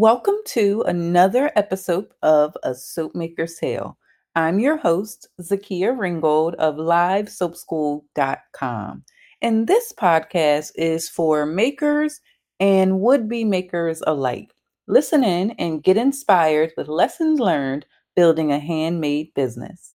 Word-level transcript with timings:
Welcome 0.00 0.36
to 0.44 0.84
another 0.86 1.50
episode 1.56 2.06
of 2.22 2.56
A 2.62 2.72
Soap 2.72 3.16
Maker's 3.16 3.56
Tale. 3.56 3.98
I'm 4.36 4.60
your 4.60 4.76
host, 4.76 5.26
Zakia 5.40 5.98
Ringgold 5.98 6.54
of 6.54 6.76
LiveSoapSchool.com. 6.76 9.04
And 9.42 9.66
this 9.66 9.92
podcast 9.92 10.70
is 10.76 11.08
for 11.08 11.44
makers 11.46 12.20
and 12.60 13.00
would 13.00 13.28
be 13.28 13.44
makers 13.44 14.00
alike. 14.06 14.54
Listen 14.86 15.24
in 15.24 15.50
and 15.58 15.82
get 15.82 15.96
inspired 15.96 16.70
with 16.76 16.86
lessons 16.86 17.40
learned 17.40 17.84
building 18.14 18.52
a 18.52 18.60
handmade 18.60 19.34
business. 19.34 19.94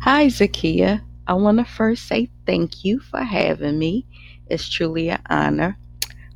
Hi, 0.00 0.28
Zakia. 0.28 1.02
I 1.26 1.34
want 1.34 1.58
to 1.58 1.66
first 1.66 2.08
say 2.08 2.30
thank 2.46 2.86
you 2.86 3.00
for 3.00 3.20
having 3.20 3.78
me. 3.78 4.06
It's 4.46 4.66
truly 4.66 5.10
an 5.10 5.20
honor. 5.28 5.76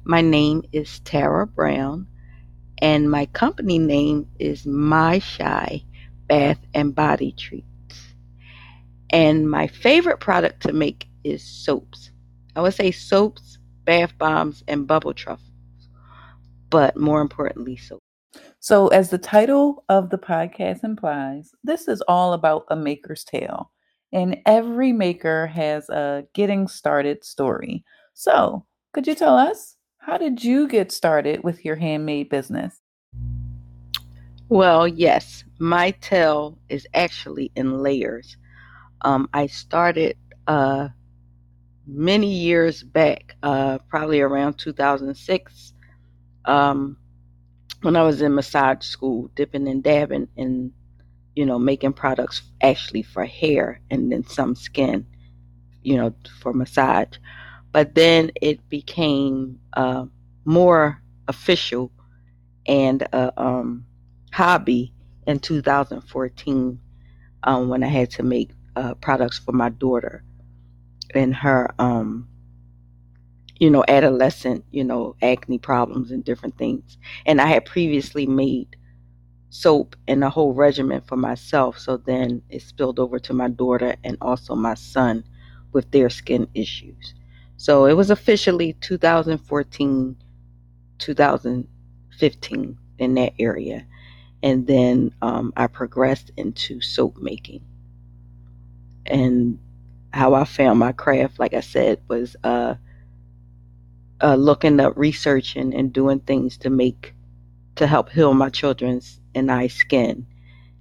My 0.04 0.22
name 0.22 0.62
is 0.72 1.00
Tara 1.00 1.46
Brown, 1.46 2.06
and 2.82 3.10
my 3.10 3.26
company 3.26 3.78
name 3.78 4.26
is 4.38 4.66
My 4.66 5.18
Shai 5.18 5.84
Bath 6.26 6.58
and 6.74 6.94
Body 6.94 7.32
Treats. 7.32 7.66
And 9.10 9.50
my 9.50 9.66
favorite 9.66 10.20
product 10.20 10.62
to 10.62 10.72
make 10.72 11.08
is 11.24 11.42
soaps. 11.42 12.10
I 12.56 12.62
would 12.62 12.74
say 12.74 12.90
soaps, 12.90 13.58
bath 13.84 14.16
bombs, 14.18 14.62
and 14.68 14.86
bubble 14.86 15.14
truffles, 15.14 15.50
but 16.70 16.96
more 16.96 17.20
importantly, 17.20 17.76
soap. 17.76 18.00
So, 18.60 18.88
as 18.88 19.10
the 19.10 19.18
title 19.18 19.84
of 19.88 20.10
the 20.10 20.18
podcast 20.18 20.84
implies, 20.84 21.50
this 21.64 21.88
is 21.88 22.02
all 22.02 22.32
about 22.32 22.64
a 22.68 22.76
maker's 22.76 23.24
tale. 23.24 23.72
And 24.12 24.38
every 24.46 24.92
maker 24.92 25.46
has 25.48 25.88
a 25.88 26.24
getting 26.34 26.68
started 26.68 27.24
story. 27.24 27.84
So, 28.14 28.66
could 28.92 29.06
you 29.06 29.14
tell 29.14 29.36
us 29.36 29.76
how 30.00 30.16
did 30.16 30.42
you 30.42 30.66
get 30.66 30.90
started 30.90 31.44
with 31.44 31.64
your 31.64 31.76
handmade 31.76 32.30
business? 32.30 32.80
Well, 34.48 34.88
yes, 34.88 35.44
my 35.58 35.92
tale 35.92 36.58
is 36.68 36.86
actually 36.94 37.52
in 37.54 37.82
layers. 37.82 38.36
Um, 39.02 39.28
I 39.32 39.46
started 39.46 40.16
uh, 40.46 40.88
many 41.86 42.32
years 42.32 42.82
back, 42.82 43.36
uh, 43.42 43.78
probably 43.88 44.20
around 44.20 44.54
2006, 44.54 45.72
um, 46.46 46.96
when 47.82 47.94
I 47.94 48.02
was 48.02 48.22
in 48.22 48.34
massage 48.34 48.84
school, 48.84 49.30
dipping 49.36 49.68
and 49.68 49.82
dabbing 49.82 50.28
and, 50.36 50.72
you 51.36 51.44
know, 51.44 51.58
making 51.58 51.92
products 51.92 52.42
actually 52.62 53.02
for 53.02 53.24
hair 53.26 53.80
and 53.90 54.10
then 54.10 54.24
some 54.26 54.54
skin, 54.54 55.06
you 55.82 55.98
know, 55.98 56.14
for 56.40 56.54
massage. 56.54 57.18
But 57.72 57.94
then 57.94 58.32
it 58.40 58.68
became 58.68 59.60
uh, 59.74 60.06
more 60.44 61.00
official 61.28 61.92
and 62.66 63.02
a 63.02 63.32
um, 63.40 63.86
hobby 64.32 64.92
in 65.26 65.38
2014 65.38 66.80
um, 67.44 67.68
when 67.68 67.82
I 67.82 67.88
had 67.88 68.10
to 68.12 68.22
make 68.22 68.50
uh, 68.76 68.94
products 68.94 69.38
for 69.38 69.52
my 69.52 69.68
daughter 69.70 70.24
and 71.14 71.34
her, 71.34 71.72
um, 71.78 72.28
you 73.58 73.70
know, 73.70 73.84
adolescent, 73.88 74.64
you 74.70 74.84
know, 74.84 75.16
acne 75.22 75.58
problems 75.58 76.10
and 76.10 76.24
different 76.24 76.56
things. 76.58 76.98
And 77.26 77.40
I 77.40 77.46
had 77.46 77.64
previously 77.64 78.26
made 78.26 78.76
soap 79.50 79.96
and 80.08 80.24
a 80.24 80.30
whole 80.30 80.54
regimen 80.54 81.02
for 81.02 81.16
myself. 81.16 81.78
So 81.78 81.96
then 81.96 82.42
it 82.50 82.62
spilled 82.62 82.98
over 82.98 83.18
to 83.20 83.32
my 83.34 83.48
daughter 83.48 83.96
and 84.04 84.16
also 84.20 84.54
my 84.54 84.74
son 84.74 85.24
with 85.72 85.90
their 85.90 86.10
skin 86.10 86.48
issues. 86.54 87.14
So 87.60 87.84
it 87.84 87.92
was 87.92 88.10
officially 88.10 88.72
2014, 88.80 90.16
2015 90.96 92.78
in 92.98 93.14
that 93.16 93.32
area. 93.38 93.86
And 94.42 94.66
then 94.66 95.12
um, 95.20 95.52
I 95.58 95.66
progressed 95.66 96.30
into 96.38 96.80
soap 96.80 97.18
making. 97.18 97.62
And 99.04 99.58
how 100.10 100.32
I 100.32 100.44
found 100.44 100.78
my 100.78 100.92
craft, 100.92 101.38
like 101.38 101.52
I 101.52 101.60
said, 101.60 102.00
was 102.08 102.34
uh, 102.44 102.76
uh, 104.22 104.36
looking 104.36 104.80
up, 104.80 104.94
researching, 104.96 105.74
and 105.74 105.92
doing 105.92 106.20
things 106.20 106.56
to 106.56 106.70
make, 106.70 107.12
to 107.74 107.86
help 107.86 108.08
heal 108.08 108.32
my 108.32 108.48
children's 108.48 109.20
and 109.34 109.52
I 109.52 109.66
skin. 109.66 110.26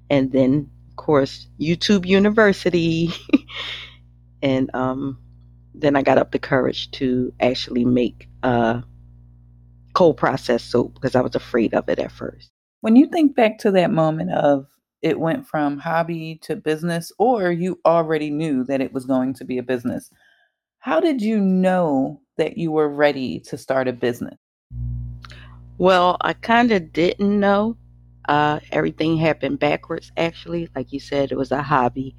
And 0.10 0.32
then, 0.32 0.70
of 0.92 0.96
course, 0.96 1.50
YouTube 1.60 2.06
University. 2.06 3.12
and 4.42 4.74
um, 4.74 5.18
then 5.74 5.96
I 5.96 6.02
got 6.02 6.18
up 6.18 6.32
the 6.32 6.40
courage 6.40 6.92
to 6.92 7.34
actually 7.40 7.86
make 7.86 8.28
uh, 8.44 8.82
cold 9.94 10.18
processed 10.18 10.70
soap 10.70 10.94
because 10.94 11.16
I 11.16 11.22
was 11.22 11.36
afraid 11.36 11.74
of 11.74 11.88
it 11.90 12.00
at 12.00 12.12
first. 12.12 12.50
When 12.82 12.96
you 12.96 13.08
think 13.08 13.36
back 13.36 13.58
to 13.60 13.72
that 13.72 13.92
moment 13.92 14.32
of 14.32 14.68
it 15.02 15.20
went 15.20 15.48
from 15.48 15.78
hobby 15.78 16.40
to 16.44 16.56
business, 16.56 17.12
or 17.18 17.52
you 17.52 17.80
already 17.86 18.30
knew 18.30 18.64
that 18.66 18.82
it 18.82 18.94
was 18.94 19.06
going 19.06 19.34
to 19.36 19.46
be 19.46 19.58
a 19.58 19.64
business. 19.64 20.10
How 20.80 21.00
did 21.00 21.22
you 21.22 21.40
know 21.40 22.22
that 22.38 22.58
you 22.58 22.72
were 22.72 22.90
ready 22.90 23.40
to 23.42 23.58
start 23.58 23.88
a 23.88 23.94
business? 23.94 24.38
Well, 25.78 26.18
I 26.22 26.34
kind 26.34 26.72
of 26.72 26.92
didn't 26.92 27.40
know. 27.40 27.78
Uh, 28.28 28.60
everything 28.72 29.18
happened 29.18 29.60
backwards, 29.60 30.12
actually. 30.18 30.70
Like 30.76 30.92
you 30.92 31.00
said, 31.00 31.32
it 31.32 31.38
was 31.38 31.52
a 31.52 31.62
hobby 31.62 32.16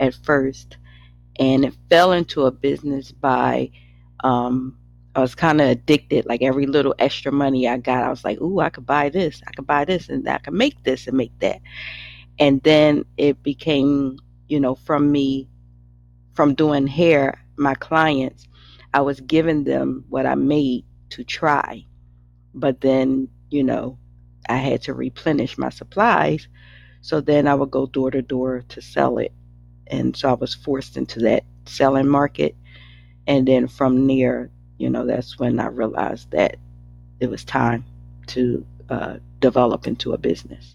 at 0.00 0.14
first, 0.14 0.76
and 1.38 1.64
it 1.64 1.74
fell 1.90 2.12
into 2.12 2.46
a 2.46 2.52
business 2.52 3.12
by. 3.12 3.70
Um, 4.24 4.78
I 5.16 5.20
was 5.20 5.34
kind 5.34 5.60
of 5.60 5.68
addicted. 5.68 6.26
Like 6.26 6.42
every 6.42 6.66
little 6.66 6.94
extra 6.98 7.32
money 7.32 7.68
I 7.68 7.78
got, 7.78 8.04
I 8.04 8.10
was 8.10 8.24
like, 8.24 8.40
"Ooh, 8.40 8.60
I 8.60 8.70
could 8.70 8.86
buy 8.86 9.10
this. 9.10 9.42
I 9.46 9.52
could 9.52 9.66
buy 9.66 9.84
this, 9.84 10.08
and 10.08 10.28
I 10.28 10.38
could 10.38 10.54
make 10.54 10.82
this 10.84 11.06
and 11.08 11.16
make 11.16 11.38
that." 11.40 11.60
and 12.38 12.62
then 12.64 13.04
it 13.18 13.42
became 13.44 14.18
you 14.48 14.60
know 14.60 14.76
from 14.76 15.12
me 15.12 15.48
from 16.34 16.54
doing 16.54 16.86
hair 16.86 17.40
my 17.56 17.74
clients 17.76 18.48
i 18.94 19.00
was 19.00 19.20
giving 19.22 19.64
them 19.64 20.04
what 20.10 20.26
i 20.26 20.34
made 20.34 20.84
to 21.10 21.24
try 21.24 21.84
but 22.54 22.80
then 22.80 23.28
you 23.50 23.62
know 23.64 23.98
i 24.48 24.56
had 24.56 24.82
to 24.82 24.94
replenish 24.94 25.58
my 25.58 25.70
supplies 25.70 26.48
so 27.02 27.20
then 27.20 27.48
i 27.48 27.54
would 27.54 27.70
go 27.70 27.86
door 27.86 28.10
to 28.10 28.22
door 28.22 28.64
to 28.68 28.82
sell 28.82 29.18
it 29.18 29.32
and 29.88 30.16
so 30.16 30.30
i 30.30 30.34
was 30.34 30.54
forced 30.54 30.96
into 30.96 31.20
that 31.20 31.44
selling 31.66 32.08
market 32.08 32.54
and 33.26 33.48
then 33.48 33.66
from 33.68 34.06
there 34.06 34.50
you 34.78 34.90
know 34.90 35.06
that's 35.06 35.38
when 35.38 35.60
i 35.60 35.66
realized 35.66 36.30
that 36.30 36.56
it 37.20 37.30
was 37.30 37.44
time 37.44 37.84
to 38.26 38.64
uh, 38.90 39.16
develop 39.40 39.86
into 39.86 40.12
a 40.12 40.18
business 40.18 40.74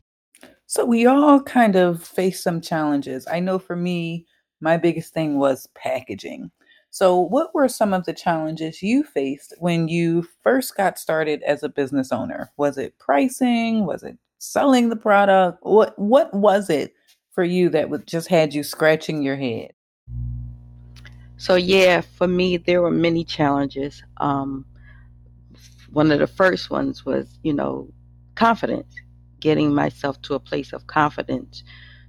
so 0.68 0.86
we 0.86 1.08
all 1.08 1.42
kind 1.42 1.76
of 1.76 2.04
face 2.04 2.44
some 2.44 2.62
challenges. 2.62 3.28
I 3.32 3.40
know 3.40 3.58
for 3.58 3.76
me, 3.76 4.28
my 4.62 4.78
biggest 4.78 5.14
thing 5.16 5.40
was 5.40 5.68
packaging. 5.76 6.52
So, 6.92 7.20
what 7.20 7.56
were 7.56 7.68
some 7.68 7.92
of 7.92 8.06
the 8.06 8.14
challenges 8.14 8.84
you 8.84 9.04
faced 9.04 9.56
when 9.58 9.88
you 9.88 10.28
first 10.44 10.78
got 10.78 11.00
started 11.00 11.42
as 11.44 11.64
a 11.64 11.70
business 11.70 12.12
owner? 12.12 12.52
Was 12.58 12.78
it 12.78 13.00
pricing? 13.00 13.88
Was 13.88 14.04
it 14.04 14.20
selling 14.38 14.90
the 14.90 14.96
product? 14.96 15.58
What 15.64 15.98
what 15.98 16.32
was 16.36 16.70
it 16.70 16.94
for 17.40 17.46
you 17.46 17.70
that 17.70 17.90
would 17.90 18.06
just 18.06 18.28
had 18.28 18.54
you 18.54 18.64
scratching 18.64 19.24
your 19.24 19.38
head? 19.38 19.72
So 21.38 21.56
yeah, 21.56 22.02
for 22.02 22.28
me 22.28 22.58
there 22.58 22.82
were 22.82 22.92
many 22.92 23.24
challenges. 23.24 24.04
Um, 24.18 24.66
one 25.90 26.12
of 26.12 26.20
the 26.20 26.28
first 26.28 26.70
ones 26.70 27.06
was, 27.06 27.40
you 27.42 27.54
know, 27.54 27.88
confidence 28.36 28.94
getting 29.40 29.74
myself 29.74 30.22
to 30.24 30.34
a 30.34 30.40
place 30.42 30.74
of 30.74 30.88
confidence 30.88 31.64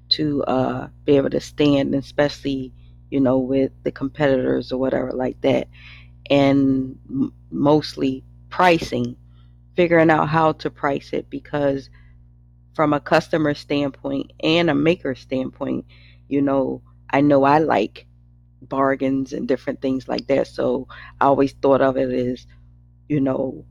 to 0.08 0.42
uh, 0.46 0.88
be 1.04 1.16
able 1.16 1.30
to 1.30 1.38
stand, 1.38 1.94
especially 1.94 2.72
you 3.12 3.20
know 3.20 3.38
with 3.38 3.70
the 3.84 3.92
competitors 3.92 4.72
or 4.72 4.78
whatever 4.78 5.12
like 5.12 5.40
that, 5.42 5.68
and 6.28 6.98
m- 7.08 7.32
mostly 7.52 8.24
pricing, 8.48 9.14
figuring 9.76 10.10
out 10.10 10.28
how 10.28 10.50
to 10.54 10.70
price 10.70 11.12
it 11.12 11.30
because 11.30 11.88
from 12.74 12.92
a 12.92 13.00
customer 13.00 13.54
standpoint 13.54 14.32
and 14.42 14.70
a 14.70 14.74
maker 14.74 15.14
standpoint, 15.14 15.86
you 16.28 16.42
know, 16.42 16.82
I 17.10 17.20
know 17.20 17.44
I 17.44 17.58
like 17.58 18.06
bargains 18.62 19.32
and 19.32 19.48
different 19.48 19.82
things 19.82 20.08
like 20.08 20.26
that. 20.28 20.46
So 20.46 20.88
I 21.20 21.26
always 21.26 21.52
thought 21.52 21.82
of 21.82 21.96
it 21.96 22.10
as, 22.10 22.46
you 23.08 23.20
know, 23.20 23.64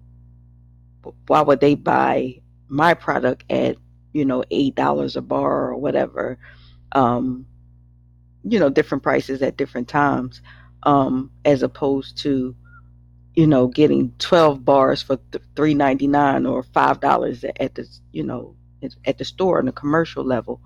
why 1.28 1.42
would 1.42 1.60
they 1.60 1.76
buy 1.76 2.42
my 2.68 2.94
product 2.94 3.44
at 3.50 3.78
you 4.14 4.26
know 4.26 4.44
eight 4.52 4.76
dollars 4.76 5.16
a 5.16 5.22
bar 5.22 5.70
or 5.70 5.78
whatever 5.78 6.38
um 6.94 7.46
you 8.44 8.60
know 8.60 8.70
different 8.70 9.04
prices 9.04 9.42
at 9.42 9.58
different 9.58 9.88
times 9.88 10.42
um 10.84 11.32
as 11.46 11.64
opposed 11.64 12.18
to 12.18 12.56
you 13.36 13.48
know 13.48 13.68
getting 13.68 14.14
12 14.20 14.66
bars 14.66 15.02
for 15.02 15.18
3.99 15.56 16.50
or 16.50 16.64
five 16.64 17.00
dollars 17.00 17.44
at 17.60 17.76
the 17.76 17.88
you 18.12 18.24
know 18.24 18.56
at 19.06 19.18
the 19.18 19.26
store 19.26 19.60
on 19.60 19.66
the 19.66 19.72
commercial 19.72 20.24
level 20.24 20.62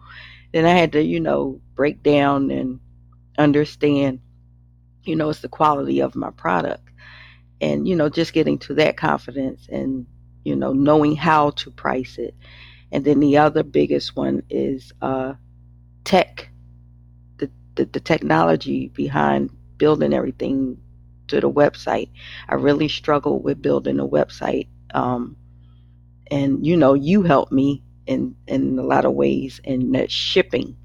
then 0.54 0.66
i 0.66 0.72
had 0.72 0.92
to 0.92 1.02
you 1.04 1.20
know 1.20 1.60
break 1.76 2.04
down 2.04 2.52
and 2.52 2.80
understand 3.38 4.20
you 5.04 5.16
know 5.16 5.30
it's 5.30 5.42
the 5.42 5.50
quality 5.50 6.02
of 6.02 6.16
my 6.16 6.30
product 6.32 6.90
and 7.62 7.88
you 7.88 7.96
know 7.96 8.10
just 8.10 8.34
getting 8.34 8.58
to 8.58 8.76
that 8.76 8.98
confidence 8.98 9.68
and 9.70 10.06
you 10.44 10.56
know, 10.56 10.74
knowing 10.74 11.16
how 11.16 11.52
to 11.52 11.72
price 11.72 12.18
it. 12.18 12.36
And 12.92 13.06
then 13.06 13.20
the 13.20 13.38
other 13.38 13.64
biggest 13.64 14.16
one 14.16 14.44
is 14.50 14.92
uh, 15.02 15.34
tech, 16.04 16.50
the, 17.38 17.50
the, 17.76 17.86
the 17.86 18.00
technology 18.00 18.90
behind 18.90 19.50
building 19.78 20.14
everything 20.14 20.78
to 21.28 21.40
the 21.40 21.50
website. 21.50 22.10
I 22.50 22.56
really 22.56 22.88
struggled 22.88 23.44
with 23.44 23.62
building 23.62 24.00
a 24.00 24.08
website. 24.08 24.68
Um, 24.94 25.38
and 26.30 26.66
you 26.66 26.78
know, 26.78 26.94
you 26.94 27.24
helped 27.24 27.52
me 27.52 27.82
in 28.08 28.36
in 28.48 28.78
a 28.80 28.84
lot 28.84 29.06
of 29.06 29.14
ways 29.14 29.60
in 29.64 29.92
that 29.94 30.12
shipping, 30.12 30.76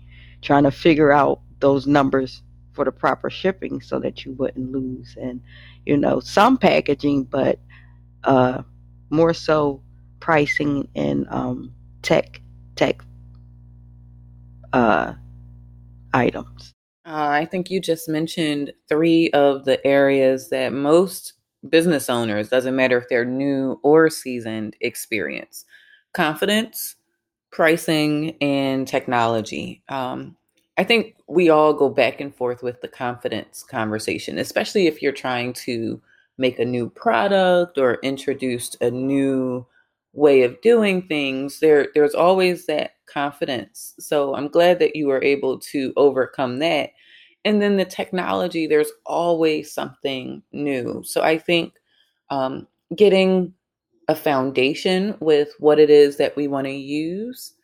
trying 0.42 0.64
to 0.64 0.70
figure 0.70 1.12
out 1.12 1.40
those 1.60 1.86
numbers 1.86 2.42
for 2.72 2.84
the 2.84 2.92
proper 2.92 3.28
shipping 3.28 3.80
so 3.80 3.98
that 3.98 4.24
you 4.24 4.32
wouldn't 4.32 4.72
lose. 4.72 5.16
And 5.20 5.40
you 5.86 5.96
know 5.96 6.20
some 6.20 6.58
packaging 6.58 7.24
but 7.24 7.58
uh 8.24 8.62
more 9.10 9.32
so 9.32 9.82
pricing 10.20 10.86
and 10.94 11.26
um 11.30 11.72
tech 12.02 12.40
tech 12.76 13.02
uh 14.72 15.14
items. 16.12 16.74
Uh, 17.06 17.28
I 17.30 17.46
think 17.46 17.70
you 17.70 17.80
just 17.80 18.06
mentioned 18.06 18.72
three 18.86 19.30
of 19.30 19.64
the 19.64 19.84
areas 19.86 20.50
that 20.50 20.74
most 20.74 21.32
business 21.70 22.10
owners, 22.10 22.50
doesn't 22.50 22.76
matter 22.76 22.98
if 22.98 23.08
they're 23.08 23.24
new 23.24 23.80
or 23.82 24.10
seasoned, 24.10 24.76
experience. 24.82 25.64
Confidence, 26.12 26.96
pricing, 27.50 28.36
and 28.40 28.86
technology. 28.86 29.82
Um, 29.88 30.36
I 30.76 30.84
think 30.84 31.16
we 31.26 31.50
all 31.50 31.72
go 31.72 31.88
back 31.88 32.20
and 32.20 32.34
forth 32.34 32.62
with 32.62 32.80
the 32.80 32.88
confidence 32.88 33.62
conversation, 33.62 34.38
especially 34.38 34.86
if 34.86 35.02
you're 35.02 35.12
trying 35.12 35.52
to 35.54 36.00
make 36.38 36.58
a 36.58 36.64
new 36.64 36.88
product 36.88 37.78
or 37.78 37.98
introduce 38.02 38.76
a 38.80 38.90
new 38.90 39.66
way 40.12 40.42
of 40.42 40.60
doing 40.60 41.02
things. 41.02 41.58
There, 41.60 41.88
there's 41.94 42.14
always 42.14 42.66
that 42.66 42.92
confidence. 43.06 43.94
So 43.98 44.34
I'm 44.34 44.48
glad 44.48 44.78
that 44.78 44.94
you 44.94 45.08
were 45.08 45.22
able 45.22 45.58
to 45.58 45.92
overcome 45.96 46.60
that 46.60 46.90
and 47.44 47.62
then 47.62 47.76
the 47.76 47.84
technology 47.84 48.66
there's 48.66 48.92
always 49.06 49.72
something 49.72 50.42
new 50.52 51.02
so 51.04 51.22
i 51.22 51.38
think 51.38 51.74
um, 52.30 52.66
getting 52.94 53.54
a 54.08 54.14
foundation 54.14 55.16
with 55.20 55.52
what 55.58 55.78
it 55.78 55.90
is 55.90 56.16
that 56.16 56.34
we 56.36 56.48
want 56.48 56.66
to 56.66 56.72
use 56.72 57.54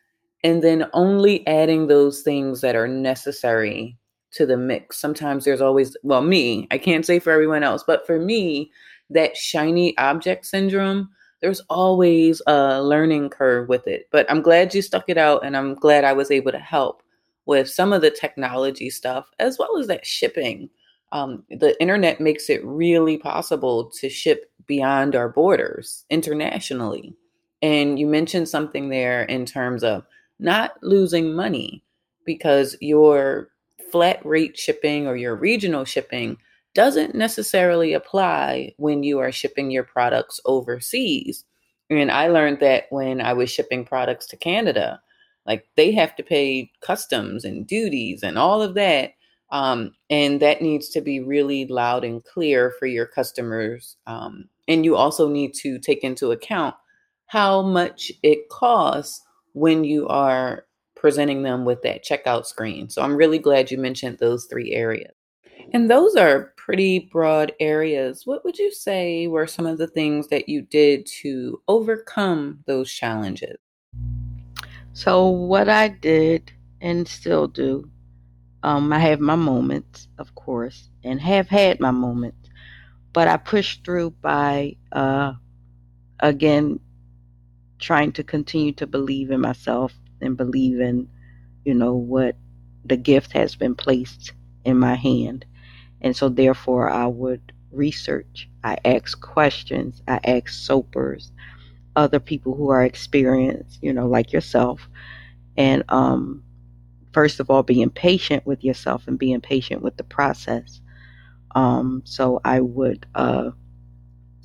and 0.43 0.63
then 0.63 0.87
only 0.93 1.47
adding 1.47 1.87
those 1.87 2.21
things 2.23 2.61
that 2.61 2.77
are 2.77 2.89
necessary 2.89 3.97
to 4.31 4.45
the 4.45 4.57
mix 4.57 4.99
sometimes 4.99 5.45
there's 5.45 5.61
always 5.61 5.97
well 6.03 6.23
me 6.23 6.67
i 6.71 6.79
can't 6.79 7.07
say 7.07 7.19
for 7.19 7.31
everyone 7.31 7.63
else 7.63 7.85
but 7.87 8.07
for 8.07 8.19
me 8.19 8.71
that 9.11 9.37
shiny 9.37 9.97
object 9.99 10.45
syndrome 10.45 11.09
there's 11.41 11.61
always 11.71 12.43
a 12.47 12.83
learning 12.83 13.31
curve 13.31 13.69
with 13.69 13.87
it 13.87 14.09
but 14.11 14.31
i'm 14.31 14.43
glad 14.43 14.75
you 14.75 14.83
stuck 14.83 15.05
it 15.09 15.19
out 15.19 15.45
and 15.45 15.57
i'm 15.57 15.75
glad 15.75 16.05
i 16.05 16.13
was 16.13 16.31
able 16.31 16.53
to 16.53 16.59
help 16.59 17.03
with 17.47 17.69
some 17.69 17.93
of 17.93 18.01
the 18.01 18.11
technology 18.11 18.91
stuff 18.91 19.31
as 19.39 19.59
well 19.59 19.79
as 19.79 19.87
that 19.87 20.07
shipping. 20.07 20.71
Um, 21.13 21.45
the 21.51 21.81
internet 21.81 22.21
makes 22.21 22.51
it 22.51 22.65
really 22.65 23.19
possible 23.19 23.91
to 24.01 24.09
ship 24.09 24.51
beyond 24.67 25.15
our 25.17 25.29
borders 25.29 26.05
internationally. 26.11 27.15
And 27.63 27.99
you 27.99 28.07
mentioned 28.07 28.49
something 28.49 28.89
there 28.89 29.23
in 29.23 29.47
terms 29.47 29.83
of 29.83 30.05
not 30.39 30.73
losing 30.83 31.35
money 31.35 31.83
because 32.25 32.77
your 32.81 33.49
flat 33.91 34.25
rate 34.25 34.59
shipping 34.59 35.07
or 35.07 35.17
your 35.17 35.37
regional 35.37 35.85
shipping 35.85 36.37
doesn't 36.75 37.15
necessarily 37.15 37.93
apply 37.93 38.75
when 38.77 39.03
you 39.03 39.21
are 39.21 39.31
shipping 39.31 39.71
your 39.71 39.85
products 39.85 40.41
overseas. 40.45 41.45
And 41.89 42.11
I 42.11 42.29
learned 42.29 42.61
that 42.61 42.87
when 42.91 43.21
I 43.21 43.33
was 43.33 43.51
shipping 43.51 43.85
products 43.85 44.27
to 44.27 44.37
Canada. 44.37 45.01
Like 45.47 45.67
they 45.77 45.93
have 45.93 46.17
to 46.17 46.23
pay 46.23 46.71
customs 46.81 47.45
and 47.45 47.67
duties 47.67 48.23
and 48.23 48.39
all 48.39 48.63
of 48.63 48.75
that. 48.75 49.13
Um, 49.51 49.93
and 50.11 50.41
that 50.41 50.63
needs 50.63 50.89
to 50.91 51.01
be 51.01 51.21
really 51.21 51.67
loud 51.67 52.05
and 52.05 52.25
clear 52.25 52.75
for 52.79 52.87
your 52.87 53.07
customers. 53.07 53.97
Um, 54.07 54.49
and 54.67 54.85
you 54.85 54.97
also 54.97 55.29
need 55.29 55.55
to 55.63 55.79
take 55.79 56.03
into 56.03 56.33
account 56.33 56.75
how 57.27 57.63
much 57.63 58.11
it 58.23 58.49
costs 58.49 59.23
when 59.53 59.85
you 59.85 60.09
are 60.09 60.67
presenting 60.97 61.43
them 61.43 61.65
with 61.65 61.83
that 61.83 62.05
checkout 62.05 62.47
screen. 62.47 62.89
So 62.89 63.03
I'm 63.03 63.17
really 63.17 63.39
glad 63.39 63.71
you 63.71 63.79
mentioned 63.79 64.19
those 64.19 64.47
three 64.47 64.73
areas. 64.73 65.13
And 65.73 65.91
those 65.91 66.17
are 66.17 66.53
pretty 66.57 67.11
broad 67.13 67.53
areas. 67.61 68.23
What 68.25 68.45
would 68.45 68.59
you 68.59 68.73
say 68.73 69.27
were 69.27 69.47
some 69.47 69.67
of 69.67 69.79
the 69.79 69.87
things 69.87 70.29
that 70.29 70.49
you 70.49 70.63
did 70.63 71.07
to 71.23 71.61
overcome 71.69 72.61
those 72.67 72.91
challenges? 72.91 73.57
So 74.93 75.27
what 75.27 75.69
I 75.69 75.89
did 75.89 76.53
and 76.81 77.07
still 77.09 77.49
do, 77.49 77.91
um, 78.65 78.93
I 78.93 79.01
have 79.01 79.21
my 79.21 79.37
moments, 79.37 80.09
of 80.19 80.35
course, 80.37 80.91
and 81.05 81.21
have 81.21 81.49
had 81.49 81.81
my 81.81 81.93
moments, 81.93 82.51
but 83.13 83.29
I 83.29 83.39
push 83.39 83.79
through 83.85 84.13
by 84.23 84.77
uh, 84.93 85.35
again 86.21 86.81
trying 87.81 88.13
to 88.15 88.25
continue 88.25 88.73
to 88.75 88.87
believe 88.87 89.31
in 89.31 89.41
myself 89.41 89.95
and 90.23 90.37
believe 90.37 90.81
in, 90.81 91.09
you 91.65 91.75
know, 91.75 91.95
what 91.95 92.37
the 92.85 92.97
gift 92.97 93.33
has 93.33 93.57
been 93.57 93.77
placed 93.77 94.33
in 94.65 94.79
my 94.79 94.97
hand. 94.97 95.47
And 96.03 96.17
so 96.17 96.29
therefore 96.31 96.91
I 96.91 97.07
would 97.07 97.53
research. 97.73 98.49
I 98.65 98.79
ask 98.85 99.21
questions. 99.21 100.03
I 100.09 100.21
ask 100.25 100.49
soapers 100.51 101.33
other 101.97 102.21
people 102.21 102.57
who 102.57 102.71
are 102.71 102.85
experienced, 102.85 103.81
you 103.83 103.93
know, 103.93 104.09
like 104.09 104.33
yourself. 104.33 104.89
And 105.57 105.85
um, 105.91 106.44
first 107.15 107.41
of 107.41 107.51
all, 107.51 107.65
being 107.65 107.91
patient 107.91 108.47
with 108.47 108.65
yourself 108.65 109.09
and 109.09 109.19
being 109.19 109.43
patient 109.43 109.83
with 109.83 109.97
the 109.99 110.05
process. 110.05 110.83
Um, 111.55 112.03
so 112.07 112.41
I 112.45 112.61
would, 112.61 113.07
uh, 113.15 113.53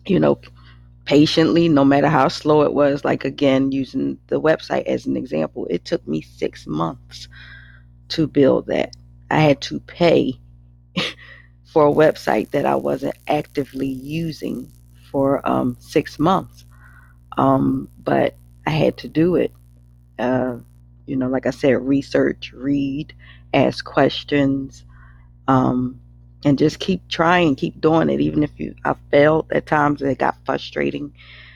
you 0.08 0.20
know, 0.20 0.40
patiently, 1.06 1.70
no 1.70 1.86
matter 1.86 2.10
how 2.10 2.30
slow 2.30 2.64
it 2.64 2.74
was, 2.74 3.06
like 3.06 3.26
again, 3.26 3.72
using 3.72 4.20
the 4.28 4.42
website 4.42 4.86
as 4.86 5.08
an 5.08 5.18
example, 5.18 5.68
it 5.70 5.86
took 5.86 6.08
me 6.08 6.22
six 6.22 6.68
months 6.68 7.28
to 8.10 8.28
build 8.28 8.68
that. 8.68 8.96
I 9.32 9.42
had 9.42 9.62
to 9.64 9.80
pay 9.82 10.40
for 11.66 11.88
a 11.88 11.94
website 11.94 12.52
that 12.52 12.66
I 12.66 12.76
wasn't 12.76 13.18
actively 13.28 13.88
using 13.88 14.72
for 15.12 15.48
um, 15.50 15.78
six 15.80 16.20
months. 16.20 16.66
Um, 17.38 17.90
but 18.04 18.36
I 18.68 18.72
had 18.72 18.98
to 19.00 19.10
do 19.10 19.36
it. 19.36 19.54
Uh, 20.20 20.58
you 21.10 21.16
know, 21.16 21.28
like 21.28 21.46
I 21.46 21.52
said, 21.52 21.82
research, 21.82 22.54
read, 22.54 23.14
ask 23.54 23.84
questions, 23.84 24.86
um, 25.48 26.00
and 26.46 26.58
just 26.58 26.80
keep 26.80 27.08
trying, 27.10 27.56
keep 27.56 27.80
doing 27.82 28.10
it. 28.10 28.22
Even 28.22 28.44
if 28.44 28.52
you, 28.58 28.76
I 28.86 28.96
failed 29.12 29.48
at 29.52 29.66
times, 29.66 30.02
it 30.02 30.18
got 30.20 30.38
frustrating. 30.46 31.14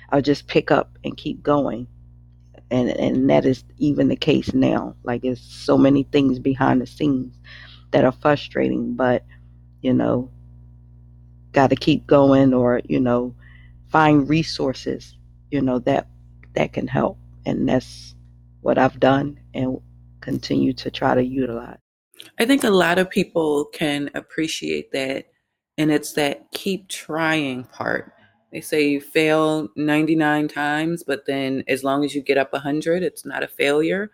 I'll 0.09 0.21
just 0.21 0.47
pick 0.47 0.71
up 0.71 0.97
and 1.03 1.15
keep 1.15 1.41
going. 1.43 1.87
And, 2.71 2.89
and 2.89 3.29
that 3.29 3.45
is 3.45 3.63
even 3.77 4.07
the 4.07 4.15
case 4.15 4.53
now. 4.53 4.95
Like, 5.03 5.21
there's 5.21 5.41
so 5.41 5.77
many 5.77 6.03
things 6.03 6.39
behind 6.39 6.81
the 6.81 6.87
scenes 6.87 7.35
that 7.91 8.03
are 8.03 8.11
frustrating, 8.11 8.95
but, 8.95 9.23
you 9.81 9.93
know, 9.93 10.29
got 11.51 11.69
to 11.69 11.75
keep 11.75 12.07
going 12.07 12.53
or, 12.53 12.81
you 12.85 12.99
know, 12.99 13.35
find 13.91 14.27
resources 14.27 15.15
you 15.53 15.61
know 15.61 15.77
that 15.77 16.07
that 16.55 16.73
can 16.73 16.87
help 16.87 17.15
and 17.45 17.69
that's 17.69 18.15
what 18.63 18.77
I've 18.77 18.99
done 18.99 19.39
and 19.53 19.77
continue 20.21 20.73
to 20.73 20.89
try 20.89 21.13
to 21.15 21.23
utilize. 21.23 21.77
I 22.39 22.45
think 22.45 22.63
a 22.63 22.69
lot 22.69 22.99
of 22.99 23.09
people 23.09 23.65
can 23.65 24.09
appreciate 24.15 24.91
that 24.91 25.27
and 25.77 25.91
it's 25.91 26.13
that 26.13 26.51
keep 26.51 26.87
trying 26.87 27.63
part. 27.65 28.13
They 28.51 28.61
say 28.61 28.87
you 28.87 29.01
fail 29.01 29.67
99 29.75 30.47
times, 30.47 31.03
but 31.03 31.25
then 31.25 31.63
as 31.67 31.83
long 31.83 32.05
as 32.05 32.13
you 32.13 32.21
get 32.21 32.37
up 32.37 32.53
100, 32.53 33.01
it's 33.01 33.25
not 33.25 33.43
a 33.43 33.47
failure. 33.47 34.11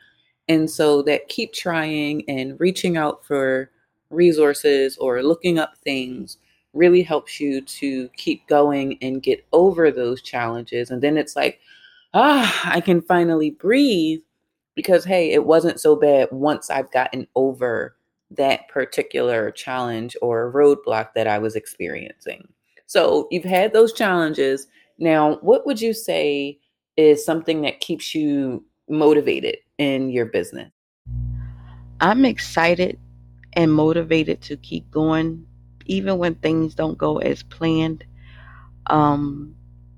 And 0.48 0.70
so 0.70 1.01
that 1.03 1.27
keep 1.27 1.53
trying 1.53 2.24
and 2.29 2.60
reaching 2.60 2.96
out 2.96 3.25
for 3.25 3.70
resources 4.10 4.98
or 4.98 5.22
looking 5.22 5.60
up 5.60 5.77
things 5.84 6.38
really 6.74 7.01
helps 7.01 7.39
you 7.39 7.62
to 7.62 8.08
keep 8.15 8.48
going 8.48 8.98
and 9.01 9.22
get 9.22 9.46
over 9.51 9.91
those 9.91 10.22
challenges. 10.22 10.89
And 10.89 11.01
then 11.01 11.18
it's 11.18 11.36
like, 11.36 11.60
ah, 12.13 12.62
I 12.72 12.82
can 12.82 13.01
finally 13.01 13.51
breathe 13.51 14.22
because, 14.80 15.04
hey, 15.04 15.34
it 15.34 15.44
wasn't 15.44 15.78
so 15.78 15.94
bad 15.94 16.30
once 16.32 16.70
I've 16.70 16.90
gotten 16.90 17.28
over 17.36 17.98
that 18.32 18.66
particular 18.70 19.52
challenge 19.52 20.16
or 20.22 20.54
roadblock 20.54 21.10
that 21.16 21.28
I 21.28 21.38
was 21.38 21.58
experiencing. 21.58 22.48
So 22.86 23.28
you've 23.30 23.44
had 23.44 23.74
those 23.74 23.92
challenges. 23.92 24.68
Now, 24.98 25.36
what 25.42 25.66
would 25.66 25.82
you 25.82 25.92
say 25.92 26.60
is 26.96 27.26
something 27.26 27.62
that 27.64 27.82
keeps 27.82 28.16
you 28.16 28.64
motivated 28.88 29.58
in 29.80 30.12
your 30.12 30.28
business? 30.28 30.72
I'm 32.00 32.24
excited 32.24 32.98
and 33.52 33.74
motivated 33.74 34.40
to 34.44 34.56
keep 34.56 34.90
going 34.92 35.46
even 35.88 36.20
when 36.20 36.36
things 36.36 36.74
don't 36.74 36.98
go 36.98 37.18
as 37.18 37.44
planned. 37.44 38.06
Um, 38.88 39.54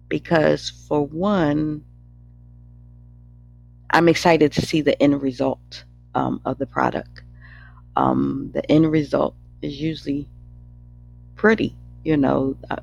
because, 0.07 0.71
for 0.87 1.05
one, 1.05 1.85
I'm 3.91 4.09
excited 4.09 4.51
to 4.53 4.61
see 4.61 4.81
the 4.81 5.01
end 5.01 5.21
result 5.21 5.83
um, 6.15 6.41
of 6.45 6.57
the 6.57 6.65
product. 6.65 7.21
Um, 7.95 8.51
the 8.53 8.69
end 8.71 8.89
result 8.91 9.35
is 9.61 9.79
usually 9.79 10.27
pretty, 11.35 11.75
you 12.03 12.17
know, 12.17 12.55
uh, 12.69 12.77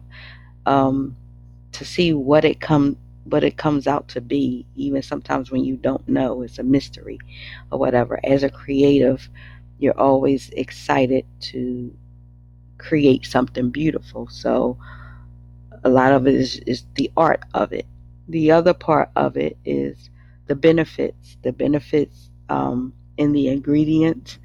um, 0.66 1.16
to 1.72 1.84
see 1.84 2.12
what 2.12 2.44
it 2.44 2.60
come 2.60 2.96
what 3.24 3.44
it 3.44 3.56
comes 3.56 3.86
out 3.86 4.08
to 4.08 4.20
be. 4.20 4.66
Even 4.76 5.02
sometimes 5.02 5.50
when 5.50 5.64
you 5.64 5.76
don't 5.76 6.06
know, 6.08 6.42
it's 6.42 6.58
a 6.58 6.62
mystery 6.62 7.18
or 7.70 7.78
whatever. 7.78 8.20
As 8.24 8.42
a 8.42 8.50
creative, 8.50 9.28
you're 9.78 9.98
always 9.98 10.50
excited 10.50 11.24
to 11.40 11.94
create 12.78 13.26
something 13.26 13.70
beautiful. 13.70 14.28
So 14.28 14.78
a 15.84 15.88
lot 15.88 16.12
of 16.12 16.26
it 16.26 16.34
is, 16.34 16.56
is 16.66 16.84
the 16.94 17.10
art 17.16 17.42
of 17.54 17.72
it. 17.72 17.86
The 18.28 18.50
other 18.50 18.74
part 18.74 19.10
of 19.16 19.36
it 19.36 19.56
is 19.64 20.10
the 20.48 20.56
benefits. 20.56 21.38
The 21.42 21.52
benefits 21.52 22.30
um, 22.48 22.92
in 23.18 23.32
the 23.32 23.48
ingredients 23.48 24.38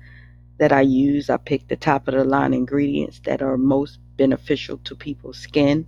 that 0.60 0.72
I 0.72 0.82
use. 0.82 1.30
I 1.30 1.38
pick 1.38 1.68
the 1.68 1.76
top 1.76 2.08
of 2.08 2.14
the 2.16 2.24
line 2.24 2.54
ingredients 2.54 3.22
that 3.26 3.42
are 3.42 3.58
most 3.58 4.00
beneficial 4.18 4.78
to 4.80 4.96
people's 4.96 5.40
skin. 5.40 5.88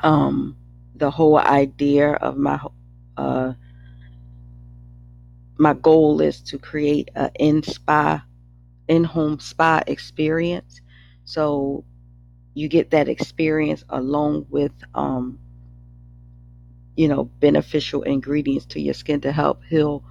Um, 0.00 0.56
the 0.96 1.10
whole 1.10 1.38
idea 1.38 2.12
of 2.14 2.36
my 2.36 2.60
uh, 3.16 3.52
my 5.58 5.74
goal 5.74 6.20
is 6.20 6.40
to 6.42 6.58
create 6.58 7.10
an 7.14 7.30
in 7.36 7.62
spa, 7.62 8.24
in 8.88 9.04
home 9.04 9.38
spa 9.38 9.82
experience. 9.86 10.80
So 11.24 11.84
you 12.54 12.68
get 12.68 12.90
that 12.90 13.08
experience 13.08 13.84
along 13.88 14.46
with, 14.50 14.72
um, 14.94 15.38
you 16.96 17.08
know, 17.08 17.24
beneficial 17.40 18.02
ingredients 18.02 18.66
to 18.66 18.80
your 18.80 18.94
skin 18.94 19.20
to 19.22 19.32
help 19.32 19.62
heal 19.64 20.04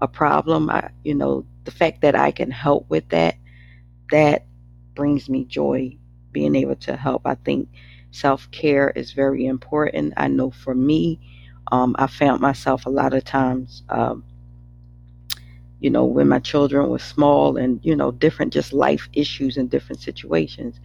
a 0.00 0.08
problem. 0.08 0.70
I, 0.70 0.90
you 1.04 1.14
know, 1.14 1.46
the 1.64 1.70
fact 1.70 2.02
that 2.02 2.14
I 2.14 2.30
can 2.30 2.50
help 2.50 2.88
with 2.90 3.08
that, 3.10 3.36
that 4.10 4.44
brings 4.94 5.28
me 5.28 5.44
joy 5.44 5.96
being 6.32 6.54
able 6.54 6.76
to 6.76 6.96
help. 6.96 7.22
I 7.26 7.34
think 7.34 7.68
self 8.10 8.50
care 8.50 8.90
is 8.90 9.12
very 9.12 9.46
important. 9.46 10.14
I 10.16 10.28
know 10.28 10.50
for 10.50 10.74
me, 10.74 11.20
um, 11.72 11.96
I 11.98 12.06
found 12.06 12.40
myself 12.40 12.86
a 12.86 12.90
lot 12.90 13.14
of 13.14 13.24
times, 13.24 13.82
um, 13.88 14.24
you 15.80 15.90
know, 15.90 16.04
when 16.04 16.28
my 16.28 16.38
children 16.38 16.88
were 16.88 16.98
small 16.98 17.56
and, 17.56 17.80
you 17.82 17.94
know, 17.96 18.10
different 18.10 18.52
just 18.52 18.72
life 18.72 19.08
issues 19.12 19.56
and 19.56 19.70
different 19.70 20.00
situations, 20.00 20.80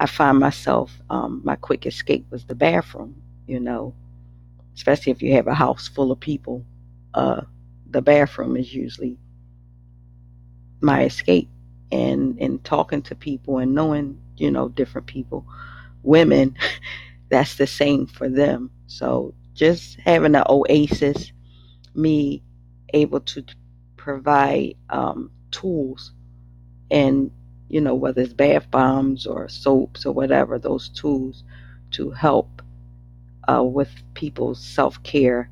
I 0.00 0.06
find 0.06 0.38
myself, 0.38 1.00
um, 1.10 1.40
my 1.44 1.56
quick 1.56 1.86
escape 1.86 2.26
was 2.30 2.44
the 2.44 2.54
bathroom, 2.54 3.14
you 3.46 3.60
know, 3.60 3.94
especially 4.74 5.12
if 5.12 5.22
you 5.22 5.32
have 5.34 5.46
a 5.48 5.54
house 5.54 5.88
full 5.88 6.12
of 6.12 6.20
people. 6.20 6.64
Uh, 7.14 7.42
the 7.90 8.02
bathroom 8.02 8.56
is 8.56 8.74
usually 8.74 9.18
my 10.82 11.04
escape 11.04 11.50
and 11.92 12.38
and 12.40 12.64
talking 12.64 13.02
to 13.02 13.16
people 13.16 13.58
and 13.58 13.74
knowing 13.74 14.18
you 14.36 14.50
know 14.50 14.68
different 14.70 15.08
people 15.08 15.46
women 16.04 16.56
that's 17.30 17.56
the 17.56 17.66
same 17.66 18.06
for 18.06 18.28
them 18.28 18.70
so 18.86 19.34
just 19.54 19.98
having 20.00 20.36
an 20.36 20.44
oasis 20.48 21.32
me 21.94 22.42
able 22.94 23.20
to 23.20 23.44
provide 23.96 24.74
um, 24.90 25.30
tools 25.50 26.12
and 26.90 27.30
you 27.68 27.80
know 27.80 27.94
whether 27.94 28.22
it's 28.22 28.34
bath 28.34 28.70
bombs 28.70 29.26
or 29.26 29.48
soaps 29.48 30.06
or 30.06 30.14
whatever 30.14 30.58
those 30.58 30.90
tools 30.90 31.44
to 31.92 32.10
help 32.12 32.62
uh, 33.48 33.62
with 33.62 33.90
people's 34.14 34.62
self-care 34.64 35.50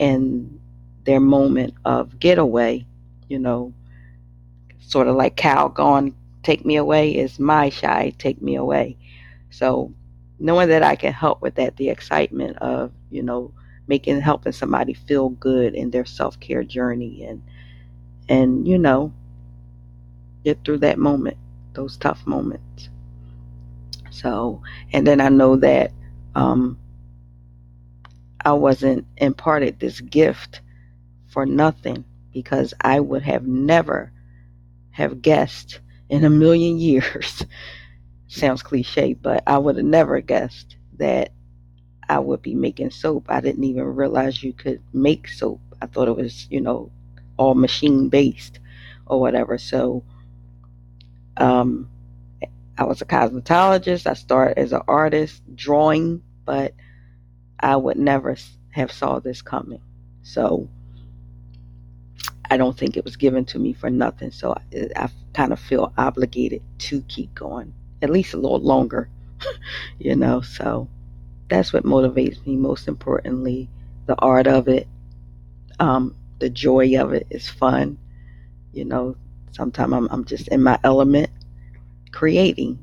and 0.00 0.60
their 1.04 1.20
moment 1.20 1.74
of 1.84 2.18
getaway, 2.18 2.84
you 3.28 3.38
know, 3.38 3.72
sort 4.80 5.08
of 5.08 5.16
like 5.16 5.36
Calgon, 5.36 6.14
take 6.42 6.64
me 6.64 6.76
away 6.76 7.16
is 7.16 7.38
my 7.38 7.70
Shai, 7.70 8.14
take 8.18 8.40
me 8.42 8.56
away. 8.56 8.96
So 9.50 9.92
knowing 10.38 10.68
that 10.68 10.82
I 10.82 10.96
can 10.96 11.12
help 11.12 11.42
with 11.42 11.54
that, 11.56 11.76
the 11.76 11.88
excitement 11.90 12.56
of, 12.58 12.92
you 13.10 13.22
know, 13.22 13.52
making 13.86 14.20
helping 14.20 14.52
somebody 14.52 14.94
feel 14.94 15.30
good 15.30 15.74
in 15.74 15.90
their 15.90 16.04
self 16.04 16.38
care 16.40 16.64
journey 16.64 17.24
and 17.24 17.42
and, 18.28 18.66
you 18.66 18.78
know, 18.78 19.12
get 20.44 20.64
through 20.64 20.78
that 20.78 20.98
moment, 20.98 21.36
those 21.74 21.96
tough 21.96 22.26
moments. 22.26 22.88
So 24.10 24.62
and 24.92 25.06
then 25.06 25.20
I 25.20 25.28
know 25.28 25.56
that 25.56 25.92
um 26.34 26.78
I 28.44 28.52
wasn't 28.52 29.06
imparted 29.18 29.80
this 29.80 30.00
gift 30.00 30.60
for 31.28 31.46
nothing 31.46 32.04
because 32.32 32.74
I 32.80 33.00
would 33.00 33.22
have 33.22 33.46
never 33.46 34.12
have 34.90 35.22
guessed 35.22 35.80
in 36.08 36.24
a 36.24 36.30
million 36.30 36.78
years. 36.80 37.44
Sounds 38.28 38.62
cliche, 38.62 39.14
but 39.14 39.42
I 39.46 39.58
would 39.58 39.76
have 39.76 39.86
never 39.86 40.20
guessed 40.20 40.76
that 40.98 41.32
I 42.08 42.18
would 42.18 42.42
be 42.42 42.54
making 42.54 42.90
soap. 42.90 43.26
I 43.28 43.40
didn't 43.40 43.64
even 43.64 43.84
realize 43.84 44.42
you 44.42 44.52
could 44.52 44.82
make 44.92 45.28
soap. 45.28 45.60
I 45.82 45.86
thought 45.86 46.08
it 46.08 46.16
was, 46.16 46.48
you 46.50 46.60
know, 46.60 46.90
all 47.36 47.54
machine 47.54 48.08
based 48.08 48.60
or 49.06 49.20
whatever. 49.20 49.58
So 49.58 50.04
um 51.36 51.88
I 52.78 52.84
was 52.84 53.00
a 53.02 53.06
cosmetologist. 53.06 54.06
I 54.06 54.14
started 54.14 54.58
as 54.58 54.72
an 54.72 54.82
artist 54.88 55.42
drawing, 55.54 56.22
but 56.44 56.74
I 57.64 57.76
would 57.76 57.96
never 57.96 58.36
have 58.72 58.92
saw 58.92 59.18
this 59.20 59.40
coming. 59.40 59.80
So 60.22 60.68
I 62.50 62.58
don't 62.58 62.76
think 62.76 62.96
it 62.98 63.04
was 63.04 63.16
given 63.16 63.46
to 63.46 63.58
me 63.58 63.72
for 63.72 63.88
nothing. 63.88 64.30
So 64.32 64.52
I, 64.52 64.88
I 64.94 65.08
kind 65.32 65.50
of 65.50 65.58
feel 65.58 65.90
obligated 65.96 66.62
to 66.80 67.00
keep 67.08 67.34
going 67.34 67.72
at 68.02 68.10
least 68.10 68.34
a 68.34 68.36
little 68.36 68.60
longer, 68.60 69.08
you 69.98 70.14
know. 70.14 70.42
So 70.42 70.88
that's 71.48 71.72
what 71.72 71.84
motivates 71.84 72.46
me 72.46 72.54
most 72.54 72.86
importantly. 72.86 73.70
The 74.04 74.14
art 74.16 74.46
of 74.46 74.68
it, 74.68 74.86
um, 75.80 76.14
the 76.40 76.50
joy 76.50 77.00
of 77.00 77.14
it 77.14 77.26
is 77.30 77.48
fun. 77.48 77.96
You 78.74 78.84
know, 78.84 79.16
sometimes 79.52 79.94
I'm, 79.94 80.08
I'm 80.10 80.26
just 80.26 80.48
in 80.48 80.62
my 80.62 80.78
element 80.84 81.30
creating 82.12 82.78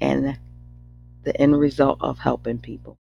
and 0.00 0.36
the 1.22 1.40
end 1.40 1.56
result 1.56 1.98
of 2.00 2.18
helping 2.18 2.58
people. 2.58 2.98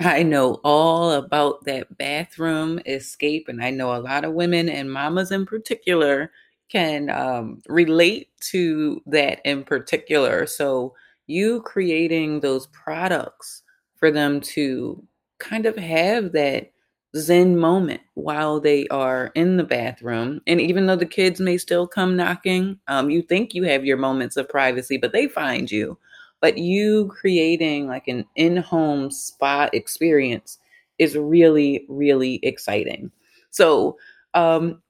I 0.00 0.22
know 0.22 0.60
all 0.64 1.12
about 1.12 1.64
that 1.64 1.96
bathroom 1.98 2.80
escape, 2.86 3.48
and 3.48 3.62
I 3.62 3.70
know 3.70 3.94
a 3.94 3.98
lot 3.98 4.24
of 4.24 4.32
women 4.32 4.68
and 4.68 4.92
mamas 4.92 5.32
in 5.32 5.44
particular 5.44 6.30
can 6.68 7.10
um, 7.10 7.60
relate 7.68 8.28
to 8.50 9.02
that 9.06 9.40
in 9.44 9.64
particular. 9.64 10.46
So, 10.46 10.94
you 11.26 11.60
creating 11.62 12.40
those 12.40 12.68
products 12.68 13.62
for 13.96 14.10
them 14.10 14.40
to 14.40 15.02
kind 15.38 15.66
of 15.66 15.76
have 15.76 16.32
that 16.32 16.70
zen 17.16 17.56
moment 17.58 18.00
while 18.14 18.60
they 18.60 18.86
are 18.88 19.30
in 19.34 19.56
the 19.56 19.64
bathroom. 19.64 20.40
And 20.46 20.60
even 20.60 20.86
though 20.86 20.96
the 20.96 21.04
kids 21.06 21.40
may 21.40 21.58
still 21.58 21.86
come 21.86 22.16
knocking, 22.16 22.78
um, 22.88 23.10
you 23.10 23.20
think 23.22 23.52
you 23.54 23.64
have 23.64 23.84
your 23.84 23.96
moments 23.98 24.36
of 24.36 24.48
privacy, 24.48 24.96
but 24.96 25.12
they 25.12 25.26
find 25.28 25.70
you 25.70 25.98
but 26.40 26.58
you 26.58 27.08
creating 27.08 27.86
like 27.86 28.08
an 28.08 28.24
in-home 28.36 29.10
spa 29.10 29.68
experience 29.72 30.58
is 30.98 31.16
really 31.16 31.84
really 31.88 32.40
exciting. 32.42 33.10
So 33.50 33.96
um, 34.34 34.82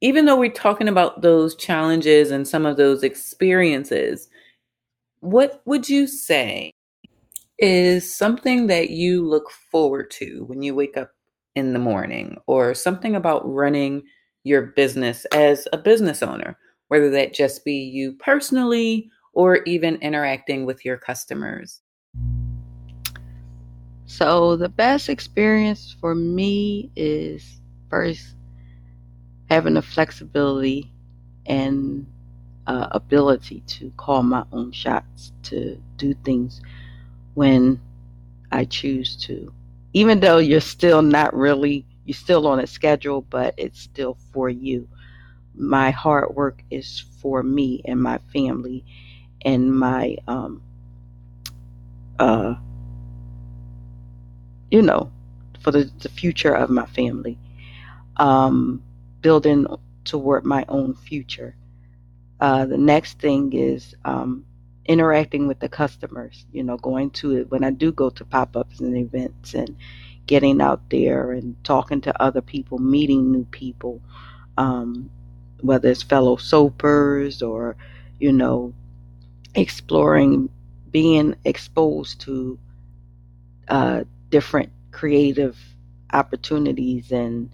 even 0.00 0.24
though 0.24 0.36
we're 0.36 0.50
talking 0.50 0.88
about 0.88 1.22
those 1.22 1.56
challenges 1.56 2.30
and 2.30 2.46
some 2.46 2.66
of 2.66 2.76
those 2.76 3.02
experiences 3.02 4.28
what 5.20 5.60
would 5.66 5.88
you 5.88 6.06
say 6.06 6.72
is 7.58 8.16
something 8.16 8.68
that 8.68 8.90
you 8.90 9.26
look 9.26 9.50
forward 9.50 10.10
to 10.10 10.44
when 10.46 10.62
you 10.62 10.74
wake 10.74 10.96
up 10.96 11.10
in 11.54 11.74
the 11.74 11.78
morning? 11.78 12.38
Or 12.46 12.72
something 12.74 13.14
about 13.14 13.46
running 13.46 14.02
your 14.44 14.62
business 14.62 15.26
as 15.26 15.68
a 15.72 15.78
business 15.78 16.22
owner 16.22 16.56
whether 16.88 17.10
that 17.10 17.32
just 17.32 17.64
be 17.64 17.74
you 17.74 18.12
personally 18.14 19.08
or 19.32 19.56
even 19.64 19.96
interacting 19.96 20.66
with 20.66 20.84
your 20.84 20.96
customers? 20.96 21.80
So, 24.06 24.56
the 24.56 24.68
best 24.68 25.08
experience 25.08 25.96
for 26.00 26.14
me 26.14 26.90
is 26.96 27.60
first 27.88 28.34
having 29.48 29.74
the 29.74 29.82
flexibility 29.82 30.90
and 31.46 32.06
uh, 32.66 32.88
ability 32.90 33.60
to 33.66 33.92
call 33.96 34.22
my 34.22 34.44
own 34.52 34.72
shots, 34.72 35.32
to 35.44 35.80
do 35.96 36.14
things 36.24 36.60
when 37.34 37.80
I 38.52 38.64
choose 38.64 39.16
to. 39.26 39.52
Even 39.92 40.20
though 40.20 40.38
you're 40.38 40.60
still 40.60 41.02
not 41.02 41.34
really, 41.34 41.84
you're 42.04 42.14
still 42.14 42.46
on 42.46 42.60
a 42.60 42.66
schedule, 42.66 43.22
but 43.22 43.54
it's 43.56 43.80
still 43.80 44.16
for 44.32 44.48
you. 44.48 44.88
My 45.54 45.90
hard 45.90 46.34
work 46.34 46.62
is 46.70 47.04
for 47.20 47.42
me 47.42 47.82
and 47.84 48.00
my 48.00 48.18
family 48.32 48.84
and 49.44 49.74
my 49.74 50.16
um, 50.28 50.62
uh, 52.18 52.54
you 54.70 54.82
know, 54.82 55.10
for 55.62 55.70
the, 55.70 55.90
the 56.00 56.08
future 56.08 56.54
of 56.54 56.70
my 56.70 56.86
family. 56.86 57.38
Um, 58.16 58.82
building 59.20 59.66
toward 60.04 60.44
my 60.44 60.64
own 60.68 60.94
future. 60.94 61.54
Uh, 62.40 62.66
the 62.66 62.78
next 62.78 63.18
thing 63.18 63.52
is 63.52 63.94
um, 64.04 64.44
interacting 64.86 65.46
with 65.46 65.60
the 65.60 65.68
customers, 65.68 66.46
you 66.52 66.62
know, 66.62 66.76
going 66.78 67.10
to 67.10 67.36
it 67.36 67.50
when 67.50 67.64
I 67.64 67.70
do 67.70 67.92
go 67.92 68.10
to 68.10 68.24
pop 68.24 68.56
ups 68.56 68.80
and 68.80 68.96
events 68.96 69.54
and 69.54 69.76
getting 70.26 70.60
out 70.60 70.88
there 70.90 71.32
and 71.32 71.62
talking 71.64 72.00
to 72.02 72.22
other 72.22 72.40
people, 72.40 72.78
meeting 72.78 73.30
new 73.30 73.44
people, 73.46 74.00
um, 74.56 75.10
whether 75.60 75.90
it's 75.90 76.02
fellow 76.02 76.36
soapers 76.36 77.42
or, 77.42 77.76
you 78.18 78.32
know, 78.32 78.72
exploring, 79.54 80.50
being 80.90 81.36
exposed 81.44 82.20
to 82.22 82.58
uh, 83.68 84.04
different 84.30 84.70
creative 84.92 85.58
opportunities 86.12 87.12
and 87.12 87.50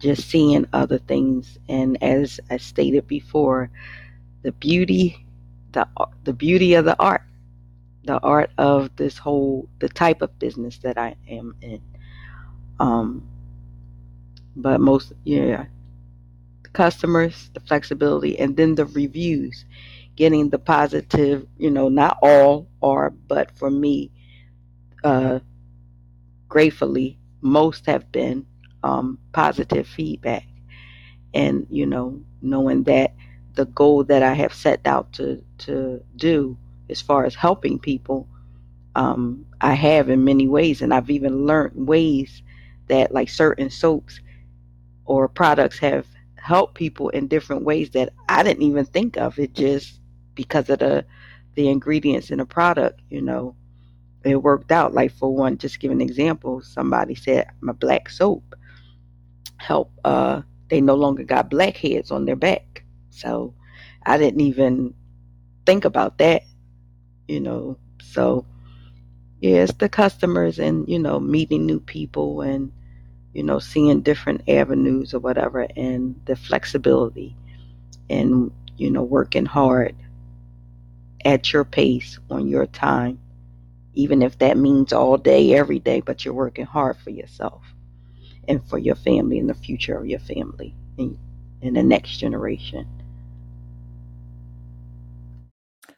just 0.00 0.28
seeing 0.28 0.66
other 0.72 0.98
things. 0.98 1.58
And 1.68 2.02
as 2.02 2.40
I 2.50 2.58
stated 2.58 3.06
before, 3.08 3.70
the 4.42 4.52
beauty, 4.52 5.26
the 5.72 5.88
the 6.24 6.32
beauty 6.34 6.74
of 6.74 6.84
the 6.84 6.96
art, 7.00 7.22
the 8.04 8.18
art 8.20 8.50
of 8.58 8.94
this 8.96 9.18
whole, 9.18 9.68
the 9.80 9.88
type 9.88 10.22
of 10.22 10.38
business 10.38 10.78
that 10.78 10.98
I 10.98 11.16
am 11.28 11.56
in. 11.62 11.80
Um, 12.80 13.28
but 14.56 14.80
most, 14.80 15.12
yeah, 15.24 15.66
the 16.64 16.70
customers, 16.70 17.50
the 17.54 17.60
flexibility, 17.60 18.38
and 18.38 18.56
then 18.56 18.74
the 18.74 18.86
reviews, 18.86 19.64
getting 20.16 20.50
the 20.50 20.58
positive. 20.58 21.46
You 21.58 21.70
know, 21.70 21.88
not 21.88 22.18
all 22.22 22.68
are, 22.82 23.10
but 23.10 23.50
for 23.56 23.70
me, 23.70 24.10
uh, 25.04 25.40
gratefully, 26.48 27.18
most 27.40 27.86
have 27.86 28.10
been 28.12 28.46
um, 28.82 29.18
positive 29.32 29.86
feedback. 29.86 30.46
And, 31.34 31.66
you 31.70 31.86
know, 31.86 32.20
knowing 32.42 32.84
that 32.84 33.14
the 33.54 33.66
goal 33.66 34.04
that 34.04 34.22
I 34.22 34.34
have 34.34 34.54
set 34.54 34.86
out 34.86 35.12
to, 35.14 35.42
to 35.58 36.02
do 36.16 36.56
as 36.90 37.00
far 37.00 37.24
as 37.24 37.34
helping 37.34 37.78
people, 37.78 38.28
um, 38.96 39.46
I 39.60 39.74
have 39.74 40.10
in 40.10 40.24
many 40.24 40.48
ways. 40.48 40.82
And 40.82 40.92
I've 40.92 41.10
even 41.10 41.46
learned 41.46 41.86
ways 41.88 42.42
that, 42.88 43.12
like 43.12 43.30
certain 43.30 43.70
soaps 43.70 44.20
or 45.06 45.28
products, 45.28 45.78
have 45.78 46.06
helped 46.36 46.74
people 46.74 47.08
in 47.10 47.28
different 47.28 47.64
ways 47.64 47.90
that 47.90 48.12
I 48.28 48.42
didn't 48.42 48.64
even 48.64 48.84
think 48.84 49.16
of. 49.16 49.38
It 49.38 49.54
just 49.54 50.00
because 50.34 50.68
of 50.70 50.78
the 50.80 51.04
the 51.54 51.68
ingredients 51.68 52.30
in 52.30 52.38
the 52.38 52.46
product, 52.46 53.00
you 53.10 53.20
know, 53.22 53.54
it 54.24 54.42
worked 54.42 54.72
out. 54.72 54.94
Like 54.94 55.12
for 55.12 55.34
one, 55.34 55.58
just 55.58 55.80
give 55.80 55.90
an 55.92 56.00
example, 56.00 56.60
somebody 56.62 57.14
said 57.14 57.48
my 57.60 57.72
black 57.72 58.08
soap 58.10 58.54
help 59.58 59.92
uh 60.04 60.42
they 60.68 60.80
no 60.80 60.94
longer 60.94 61.22
got 61.24 61.50
blackheads 61.50 62.10
on 62.10 62.24
their 62.24 62.36
back. 62.36 62.84
So 63.10 63.54
I 64.06 64.18
didn't 64.18 64.40
even 64.40 64.94
think 65.66 65.84
about 65.84 66.18
that, 66.18 66.42
you 67.28 67.40
know. 67.40 67.78
So 68.02 68.46
yeah, 69.40 69.62
it's 69.62 69.72
the 69.74 69.88
customers 69.88 70.58
and, 70.58 70.88
you 70.88 70.98
know, 70.98 71.20
meeting 71.20 71.66
new 71.66 71.80
people 71.80 72.42
and, 72.42 72.72
you 73.34 73.42
know, 73.42 73.58
seeing 73.58 74.02
different 74.02 74.48
avenues 74.48 75.14
or 75.14 75.20
whatever 75.20 75.66
and 75.76 76.20
the 76.26 76.36
flexibility 76.36 77.36
and, 78.08 78.50
you 78.76 78.90
know, 78.90 79.02
working 79.02 79.46
hard 79.46 79.94
at 81.24 81.52
your 81.52 81.64
pace 81.64 82.18
on 82.30 82.48
your 82.48 82.66
time, 82.66 83.18
even 83.94 84.22
if 84.22 84.38
that 84.38 84.56
means 84.56 84.92
all 84.92 85.16
day, 85.16 85.54
every 85.54 85.78
day, 85.78 86.00
but 86.00 86.24
you're 86.24 86.34
working 86.34 86.66
hard 86.66 86.96
for 86.98 87.10
yourself 87.10 87.62
and 88.48 88.62
for 88.68 88.78
your 88.78 88.96
family 88.96 89.38
and 89.38 89.48
the 89.48 89.54
future 89.54 89.96
of 89.96 90.06
your 90.06 90.20
family 90.20 90.74
and, 90.98 91.18
and 91.62 91.76
the 91.76 91.82
next 91.82 92.18
generation. 92.18 92.86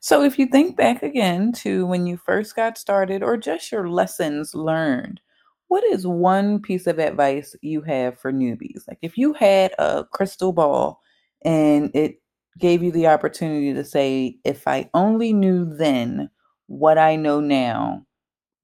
So, 0.01 0.23
if 0.23 0.39
you 0.39 0.47
think 0.47 0.77
back 0.77 1.03
again 1.03 1.53
to 1.63 1.87
when 1.87 2.07
you 2.07 2.19
first 2.19 2.55
got 2.55 2.77
started 2.77 3.23
or 3.23 3.39
just 3.39 3.73
your 3.73 3.89
lessons 3.89 4.55
learned, 4.55 5.21
what 5.69 5.83
is 5.85 6.07
one 6.07 6.61
piece 6.61 6.87
of 6.87 6.99
advice 6.99 7.57
you 7.63 7.81
have 7.83 8.19
for 8.19 8.31
newbies? 8.31 8.87
Like, 8.87 8.99
if 9.01 9.17
you 9.17 9.33
had 9.33 9.73
a 9.79 10.05
crystal 10.05 10.53
ball 10.53 11.01
and 11.43 11.91
it 11.95 12.21
gave 12.59 12.83
you 12.83 12.93
the 12.93 13.09
opportunity 13.09 13.73
to 13.75 13.85
say, 13.85 14.39
if 14.45 14.67
I 14.69 14.91
only 14.95 15.33
knew 15.33 15.65
then 15.65 16.31
what 16.67 16.99
I 16.99 17.17
know 17.17 17.41
now, 17.41 18.07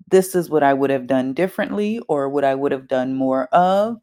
this 0.08 0.34
is 0.34 0.50
what 0.50 0.62
I 0.62 0.74
would 0.74 0.90
have 0.90 1.06
done 1.06 1.34
differently 1.34 2.00
or 2.08 2.28
what 2.28 2.44
I 2.44 2.54
would 2.54 2.72
have 2.72 2.88
done 2.88 3.14
more 3.14 3.46
of. 3.46 3.98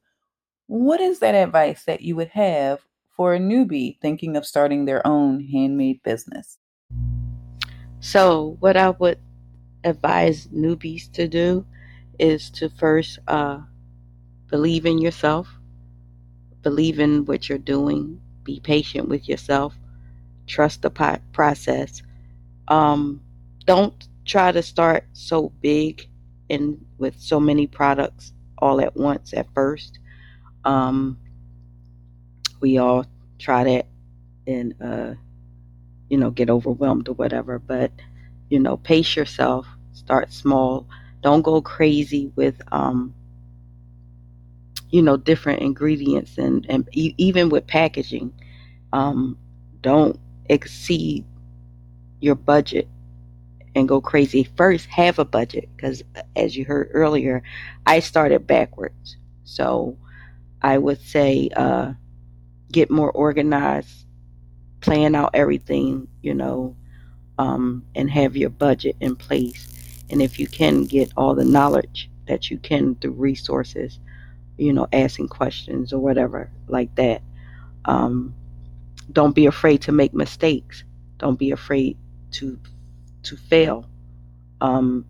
What 0.68 1.00
is 1.00 1.20
that 1.20 1.36
advice 1.36 1.84
that 1.86 2.02
you 2.02 2.16
would 2.16 2.30
have 2.30 2.80
for 3.16 3.34
a 3.34 3.40
newbie 3.40 4.00
thinking 4.02 4.36
of 4.36 4.46
starting 4.46 4.86
their 4.86 5.06
own 5.06 5.42
handmade 5.42 6.04
business? 6.04 6.58
So, 8.00 8.58
what 8.60 8.78
I 8.78 8.92
would 8.92 9.20
advise 9.84 10.48
newbies 10.48 11.12
to 11.14 11.28
do 11.28 11.66
is 12.20 12.50
to 12.52 12.70
first 12.70 13.20
uh, 13.28 13.60
believe 14.50 14.86
in 14.86 15.00
yourself, 15.00 15.48
believe 16.62 17.00
in 17.00 17.26
what 17.26 17.50
you're 17.50 17.58
doing, 17.58 18.22
be 18.48 18.62
patient 18.62 19.10
with 19.10 19.28
yourself, 19.28 19.76
trust 20.48 20.82
the 20.82 21.20
process. 21.34 22.02
Um, 22.70 23.22
don't 23.66 24.08
try 24.26 24.54
to 24.54 24.64
start 24.64 25.04
so 25.12 25.52
big 25.62 26.08
and 26.50 26.84
with 26.98 27.20
so 27.20 27.40
many 27.42 27.68
products 27.68 28.32
all 28.58 28.80
at 28.80 28.96
once 28.96 29.34
at 29.34 29.54
first. 29.54 30.00
Um, 30.64 31.18
we 32.62 32.78
all 32.78 33.06
try 33.38 33.66
that 33.66 33.86
and 34.48 34.74
uh, 34.82 35.14
you 36.10 36.18
know 36.18 36.32
get 36.32 36.50
overwhelmed 36.50 37.10
or 37.10 37.14
whatever. 37.16 37.60
But 37.60 37.92
you 38.50 38.60
know, 38.60 38.78
pace 38.78 39.16
yourself. 39.18 39.68
Start 39.92 40.32
small. 40.32 40.88
Don't 41.22 41.42
go 41.42 41.62
crazy 41.62 42.32
with 42.38 42.56
um, 42.72 43.14
you 44.90 45.02
know 45.02 45.18
different 45.18 45.62
ingredients 45.62 46.38
and 46.38 46.66
and 46.70 46.88
e- 46.94 47.16
even 47.18 47.50
with 47.50 47.68
packaging. 47.68 48.34
Um, 48.94 49.38
don't 49.82 50.20
exceed 50.50 51.26
your 52.20 52.36
budget 52.36 52.88
and 53.76 53.88
go 53.88 54.02
crazy. 54.02 54.44
First, 54.58 54.88
have 54.88 55.20
a 55.20 55.26
budget 55.26 55.70
because, 55.76 56.04
as 56.36 56.56
you 56.58 56.66
heard 56.66 56.90
earlier, 56.94 57.44
I 57.86 58.00
started 58.00 58.48
backwards. 58.48 59.18
So 59.44 59.98
I 60.62 60.78
would 60.78 61.02
say 61.02 61.50
uh, 61.56 61.94
get 62.72 62.92
more 62.92 63.12
organized, 63.12 64.06
plan 64.82 65.16
out 65.16 65.32
everything, 65.34 66.08
you 66.22 66.34
know, 66.34 66.76
um, 67.38 67.84
and 67.96 68.10
have 68.12 68.38
your 68.38 68.50
budget 68.50 68.96
in 69.00 69.16
place. 69.16 69.70
And 70.10 70.22
if 70.22 70.40
you 70.40 70.48
can 70.48 70.84
get 70.86 71.12
all 71.18 71.36
the 71.36 71.46
knowledge 71.46 72.10
that 72.28 72.50
you 72.52 72.58
can 72.58 72.96
through 72.96 73.12
resources, 73.14 74.00
you 74.58 74.74
know, 74.74 74.88
asking 74.94 75.28
questions 75.30 75.94
or 75.94 76.00
whatever 76.00 76.52
like 76.68 76.94
that. 76.96 77.22
Um, 77.86 78.34
don't 79.12 79.36
be 79.36 79.46
afraid 79.46 79.82
to 79.84 79.92
make 79.92 80.14
mistakes. 80.14 80.84
Don't 81.18 81.40
be 81.40 81.52
afraid 81.52 81.98
to 82.32 82.60
to 83.24 83.38
fail. 83.38 83.86
Um, 84.62 85.06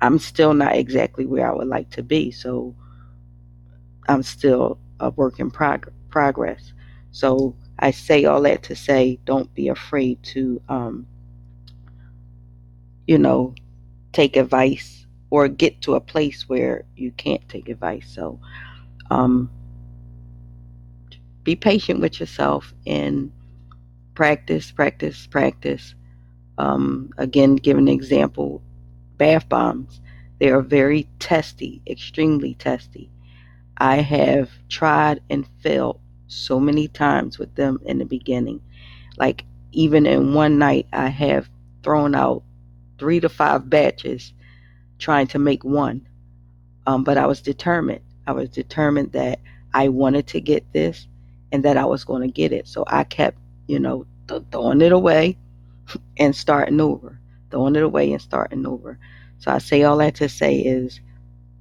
I'm 0.00 0.18
still 0.18 0.54
not 0.54 0.76
exactly 0.76 1.26
where 1.26 1.50
I 1.50 1.54
would 1.54 1.68
like 1.68 1.90
to 1.90 2.02
be, 2.02 2.30
so 2.30 2.74
I'm 4.08 4.22
still 4.22 4.78
a 5.00 5.10
work 5.10 5.40
in 5.40 5.50
prog- 5.50 5.92
progress. 6.10 6.72
So 7.10 7.56
I 7.78 7.90
say 7.90 8.24
all 8.24 8.42
that 8.42 8.62
to 8.64 8.76
say, 8.76 9.18
don't 9.24 9.52
be 9.54 9.68
afraid 9.68 10.22
to, 10.24 10.60
um, 10.68 11.06
you 13.06 13.18
know, 13.18 13.54
take 14.12 14.36
advice 14.36 15.03
or 15.30 15.48
get 15.48 15.80
to 15.82 15.94
a 15.94 16.00
place 16.00 16.48
where 16.48 16.84
you 16.96 17.10
can't 17.12 17.46
take 17.48 17.68
advice. 17.68 18.08
So, 18.14 18.40
um, 19.10 19.50
be 21.42 21.56
patient 21.56 22.00
with 22.00 22.20
yourself 22.20 22.72
and 22.86 23.30
practice, 24.14 24.70
practice, 24.70 25.26
practice. 25.26 25.94
Um, 26.58 27.10
again, 27.18 27.56
give 27.56 27.78
an 27.78 27.88
example 27.88 28.62
bath 29.18 29.48
bombs. 29.48 30.00
They 30.38 30.50
are 30.50 30.62
very 30.62 31.08
testy, 31.18 31.82
extremely 31.86 32.54
testy. 32.54 33.10
I 33.78 33.96
have 33.96 34.50
tried 34.68 35.20
and 35.30 35.46
failed 35.62 36.00
so 36.28 36.60
many 36.60 36.88
times 36.88 37.38
with 37.38 37.54
them 37.54 37.78
in 37.84 37.98
the 37.98 38.04
beginning. 38.04 38.60
Like, 39.16 39.44
even 39.72 40.06
in 40.06 40.34
one 40.34 40.58
night, 40.58 40.86
I 40.92 41.08
have 41.08 41.48
thrown 41.82 42.14
out 42.14 42.42
three 42.98 43.20
to 43.20 43.28
five 43.28 43.68
batches 43.68 44.32
trying 44.98 45.26
to 45.28 45.38
make 45.38 45.64
one. 45.64 46.06
Um, 46.86 47.04
but 47.04 47.18
I 47.18 47.26
was 47.26 47.40
determined. 47.40 48.02
I 48.26 48.32
was 48.32 48.48
determined 48.48 49.12
that 49.12 49.40
I 49.72 49.88
wanted 49.88 50.26
to 50.28 50.40
get 50.40 50.72
this 50.72 51.06
and 51.52 51.64
that 51.64 51.76
I 51.76 51.84
was 51.84 52.04
going 52.04 52.22
to 52.22 52.32
get 52.32 52.52
it. 52.52 52.68
So 52.68 52.84
I 52.86 53.04
kept, 53.04 53.38
you 53.66 53.78
know, 53.78 54.06
th- 54.28 54.42
throwing 54.52 54.80
it 54.80 54.92
away 54.92 55.38
and 56.18 56.34
starting 56.34 56.80
over, 56.80 57.18
throwing 57.50 57.76
it 57.76 57.82
away 57.82 58.12
and 58.12 58.20
starting 58.20 58.66
over. 58.66 58.98
So 59.38 59.50
I 59.50 59.58
say 59.58 59.82
all 59.82 59.98
that 59.98 60.16
to 60.16 60.28
say 60.28 60.58
is 60.58 61.00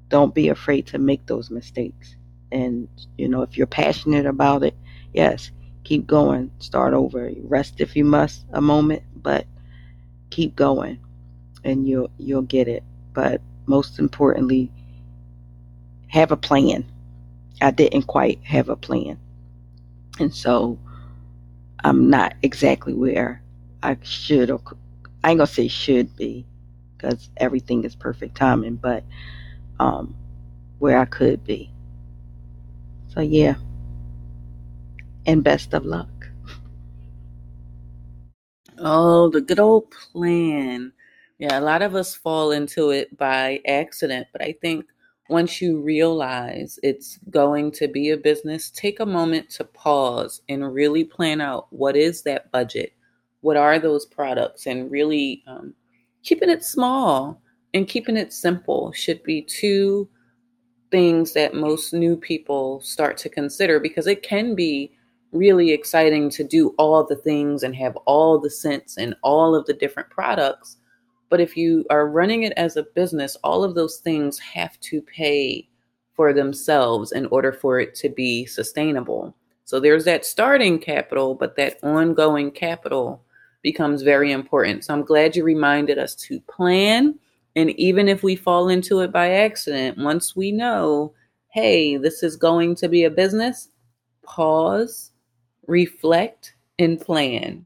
don't 0.10 0.36
be 0.36 0.50
afraid 0.50 0.88
to 0.88 0.98
make 1.00 1.26
those 1.26 1.50
mistakes. 1.50 2.16
And, 2.52 2.88
you 3.18 3.28
know, 3.28 3.42
if 3.42 3.58
you're 3.58 3.68
passionate 3.68 4.26
about 4.26 4.64
it, 4.64 4.76
yes, 5.14 5.52
keep 5.84 6.06
going, 6.08 6.52
start 6.60 6.94
over, 6.94 7.32
rest 7.42 7.82
if 7.82 7.96
you 7.96 8.06
must 8.06 8.46
a 8.54 8.62
moment, 8.62 9.04
but 9.16 9.46
keep 10.30 10.56
going 10.56 11.00
and 11.64 11.88
you'll 11.88 12.12
you'll 12.18 12.42
get 12.44 12.68
it. 12.68 12.84
But 13.14 13.42
most 13.68 14.00
importantly, 14.00 14.72
have 16.10 16.32
a 16.32 16.38
plan. 16.38 16.86
I 17.62 17.72
didn't 17.72 18.04
quite 18.04 18.40
have 18.44 18.70
a 18.70 18.76
plan. 18.76 19.20
And 20.20 20.34
so 20.34 20.80
I'm 21.84 22.10
not 22.10 22.36
exactly 22.44 22.94
where 22.94 23.42
I 23.84 23.98
should 24.04 24.52
or 24.52 24.62
I 25.24 25.32
ain't 25.32 25.40
gonna 25.40 25.48
say 25.48 25.68
should 25.68 26.16
be 26.16 26.46
because 26.98 27.30
everything 27.38 27.84
is 27.84 27.96
perfect 27.96 28.36
timing, 28.38 28.76
but 28.78 29.04
um, 29.80 30.16
where 30.80 31.00
I 31.00 31.06
could 31.06 31.44
be. 31.46 31.72
So 33.10 33.22
yeah, 33.22 33.56
and 35.26 35.44
best 35.44 35.74
of 35.74 35.86
luck. 35.86 36.10
Oh, 38.80 39.30
the 39.30 39.42
good 39.42 39.60
old 39.60 39.92
plan. 39.92 40.94
Yeah, 41.44 41.60
a 41.60 41.62
lot 41.62 41.82
of 41.82 41.94
us 41.94 42.16
fall 42.16 42.52
into 42.52 42.92
it 42.92 43.18
by 43.18 43.60
accident, 43.68 44.28
but 44.32 44.42
I 44.42 44.56
think 44.62 44.86
once 45.28 45.62
you 45.62 45.82
realize 45.82 46.80
it's 46.84 47.20
going 47.32 47.72
to 47.72 47.90
be 47.90 48.12
a 48.12 48.18
business, 48.18 48.72
take 48.72 49.02
a 49.02 49.06
moment 49.06 49.50
to 49.50 49.66
pause 49.66 50.42
and 50.48 50.74
really 50.74 51.04
plan 51.04 51.42
out 51.42 51.68
what 51.72 51.98
is 51.98 52.22
that 52.22 52.50
budget? 52.54 52.94
What 53.42 53.58
are 53.58 53.78
those 53.78 54.06
products? 54.06 54.68
And 54.68 54.90
really 54.90 55.44
um, 55.46 55.74
keeping 56.24 56.50
it 56.50 56.64
small 56.64 57.42
and 57.74 57.90
keeping 57.90 58.16
it 58.16 58.32
simple 58.32 58.94
should 58.94 59.22
be 59.24 59.42
two 59.42 60.08
things 60.92 61.34
that 61.34 61.54
most 61.54 61.94
new 61.94 62.16
people 62.16 62.80
start 62.80 63.18
to 63.18 63.28
consider 63.28 63.82
because 63.82 64.08
it 64.08 64.24
can 64.24 64.56
be 64.56 64.94
really 65.34 65.72
exciting 65.72 66.30
to 66.30 66.46
do 66.46 66.70
all 66.78 67.06
the 67.06 67.18
things 67.18 67.64
and 67.64 67.76
have 67.76 67.98
all 68.06 68.40
the 68.40 68.50
scents 68.50 68.96
and 68.96 69.14
all 69.24 69.54
of 69.54 69.66
the 69.66 69.74
different 69.74 70.10
products. 70.10 70.78
But 71.30 71.42
if 71.42 71.58
you 71.58 71.86
are 71.90 72.08
running 72.08 72.44
it 72.44 72.54
as 72.58 72.78
a 72.78 72.84
business, 72.84 73.36
all 73.44 73.64
of 73.64 73.76
those 73.76 73.98
things 73.98 74.38
have 74.40 74.80
to 74.82 75.02
pay 75.02 75.68
for 76.14 76.34
themselves 76.34 77.12
in 77.12 77.26
order 77.28 77.52
for 77.52 77.80
it 77.80 77.96
to 77.96 78.10
be 78.10 78.46
sustainable. 78.46 79.36
So 79.66 79.80
there's 79.80 80.06
that 80.06 80.26
starting 80.26 80.78
capital, 80.80 81.36
but 81.36 81.56
that 81.56 81.78
ongoing 81.84 82.52
capital 82.52 83.24
becomes 83.64 84.02
very 84.02 84.32
important. 84.32 84.84
So 84.84 84.94
I'm 84.94 85.04
glad 85.04 85.36
you 85.36 85.44
reminded 85.44 85.98
us 85.98 86.16
to 86.16 86.40
plan. 86.42 87.18
And 87.56 87.72
even 87.72 88.08
if 88.08 88.22
we 88.22 88.36
fall 88.36 88.70
into 88.70 89.00
it 89.00 89.12
by 89.12 89.30
accident, 89.32 89.98
once 89.98 90.36
we 90.36 90.52
know, 90.52 91.14
hey, 91.48 91.98
this 91.98 92.24
is 92.24 92.36
going 92.36 92.76
to 92.76 92.90
be 92.90 93.06
a 93.06 93.10
business, 93.10 93.70
pause, 94.24 95.12
reflect, 95.68 96.56
and 96.78 97.00
plan. 97.00 97.66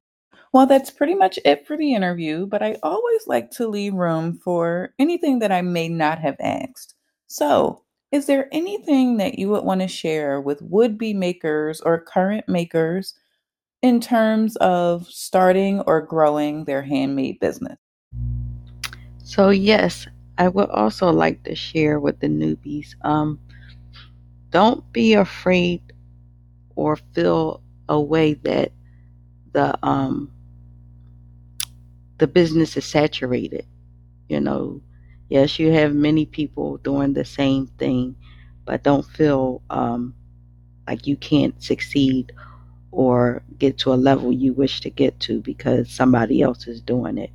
Well, 0.57 0.65
that's 0.65 0.89
pretty 0.89 1.13
much 1.13 1.37
it 1.45 1.67
for 1.67 1.77
the 1.77 1.93
interview, 1.93 2.47
but 2.47 2.63
I 2.63 2.77
always 2.81 3.27
like 3.27 3.51
to 3.51 3.67
leave 3.67 3.93
room 3.93 4.39
for 4.43 4.91
anything 4.97 5.37
that 5.37 5.51
I 5.51 5.61
may 5.61 5.87
not 5.87 6.17
have 6.17 6.35
asked. 6.39 6.95
So, 7.27 7.83
is 8.11 8.25
there 8.25 8.49
anything 8.51 9.17
that 9.17 9.37
you 9.37 9.49
would 9.49 9.63
want 9.63 9.81
to 9.81 9.87
share 9.87 10.41
with 10.41 10.59
would 10.63 10.97
be 10.97 11.13
makers 11.13 11.79
or 11.81 12.01
current 12.01 12.49
makers 12.49 13.13
in 13.83 14.01
terms 14.01 14.55
of 14.55 15.05
starting 15.05 15.81
or 15.81 16.01
growing 16.01 16.65
their 16.65 16.81
handmade 16.81 17.39
business? 17.39 17.77
So, 19.23 19.51
yes, 19.51 20.07
I 20.39 20.47
would 20.47 20.71
also 20.71 21.11
like 21.11 21.43
to 21.43 21.53
share 21.53 21.99
with 21.99 22.19
the 22.19 22.29
newbies 22.29 22.95
um, 23.03 23.39
don't 24.49 24.91
be 24.91 25.13
afraid 25.13 25.83
or 26.75 26.95
feel 27.13 27.61
a 27.89 28.01
way 28.01 28.33
that 28.33 28.71
the 29.53 29.77
um, 29.83 30.31
the 32.17 32.27
business 32.27 32.77
is 32.77 32.85
saturated. 32.85 33.65
You 34.29 34.41
know, 34.41 34.81
yes, 35.29 35.59
you 35.59 35.71
have 35.71 35.93
many 35.95 36.25
people 36.25 36.77
doing 36.77 37.13
the 37.13 37.25
same 37.25 37.67
thing, 37.67 38.15
but 38.65 38.83
don't 38.83 39.05
feel 39.05 39.61
um, 39.69 40.15
like 40.87 41.07
you 41.07 41.15
can't 41.17 41.61
succeed 41.61 42.31
or 42.91 43.43
get 43.59 43.77
to 43.79 43.93
a 43.93 43.95
level 43.95 44.31
you 44.31 44.53
wish 44.53 44.81
to 44.81 44.89
get 44.89 45.19
to 45.21 45.41
because 45.41 45.91
somebody 45.91 46.41
else 46.41 46.67
is 46.67 46.81
doing 46.81 47.17
it. 47.17 47.31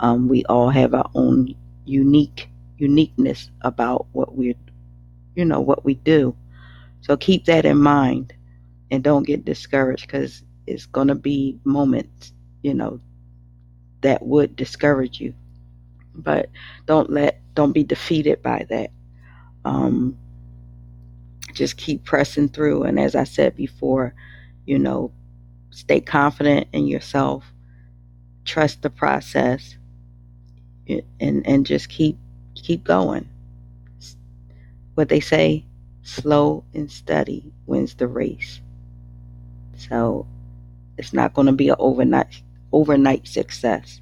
Um, 0.00 0.28
we 0.28 0.44
all 0.46 0.70
have 0.70 0.94
our 0.94 1.10
own 1.14 1.54
unique 1.84 2.48
uniqueness 2.78 3.50
about 3.62 4.06
what 4.12 4.36
we're, 4.36 4.54
you 5.34 5.44
know, 5.44 5.60
what 5.60 5.84
we 5.84 5.94
do. 5.94 6.36
So 7.00 7.16
keep 7.16 7.44
that 7.46 7.64
in 7.64 7.78
mind, 7.78 8.34
and 8.90 9.02
don't 9.02 9.26
get 9.26 9.44
discouraged 9.44 10.06
because 10.06 10.42
it's 10.66 10.86
going 10.86 11.08
to 11.08 11.14
be 11.14 11.58
moments, 11.64 12.32
you 12.62 12.74
know, 12.74 13.00
that 14.02 14.24
would 14.24 14.56
discourage 14.56 15.20
you. 15.20 15.34
But 16.14 16.50
don't 16.86 17.10
let 17.10 17.40
don't 17.54 17.72
be 17.72 17.84
defeated 17.84 18.42
by 18.42 18.66
that. 18.70 18.90
Um, 19.64 20.16
just 21.52 21.76
keep 21.76 22.04
pressing 22.04 22.48
through, 22.48 22.84
and 22.84 22.98
as 23.00 23.14
I 23.14 23.24
said 23.24 23.56
before, 23.56 24.14
you 24.66 24.78
know, 24.78 25.12
stay 25.70 26.00
confident 26.00 26.68
in 26.72 26.86
yourself, 26.86 27.44
trust 28.44 28.82
the 28.82 28.90
process, 28.90 29.76
and 30.88 31.46
and 31.46 31.66
just 31.66 31.88
keep 31.88 32.18
keep 32.54 32.84
going. 32.84 33.28
What 34.94 35.08
they 35.08 35.20
say, 35.20 35.66
slow 36.02 36.64
and 36.74 36.90
steady 36.90 37.52
wins 37.66 37.94
the 37.94 38.06
race. 38.08 38.60
So 39.76 40.26
it's 40.96 41.12
not 41.12 41.34
going 41.34 41.46
to 41.46 41.52
be 41.52 41.68
an 41.68 41.76
overnight 41.78 42.42
overnight 42.72 43.26
success. 43.26 44.00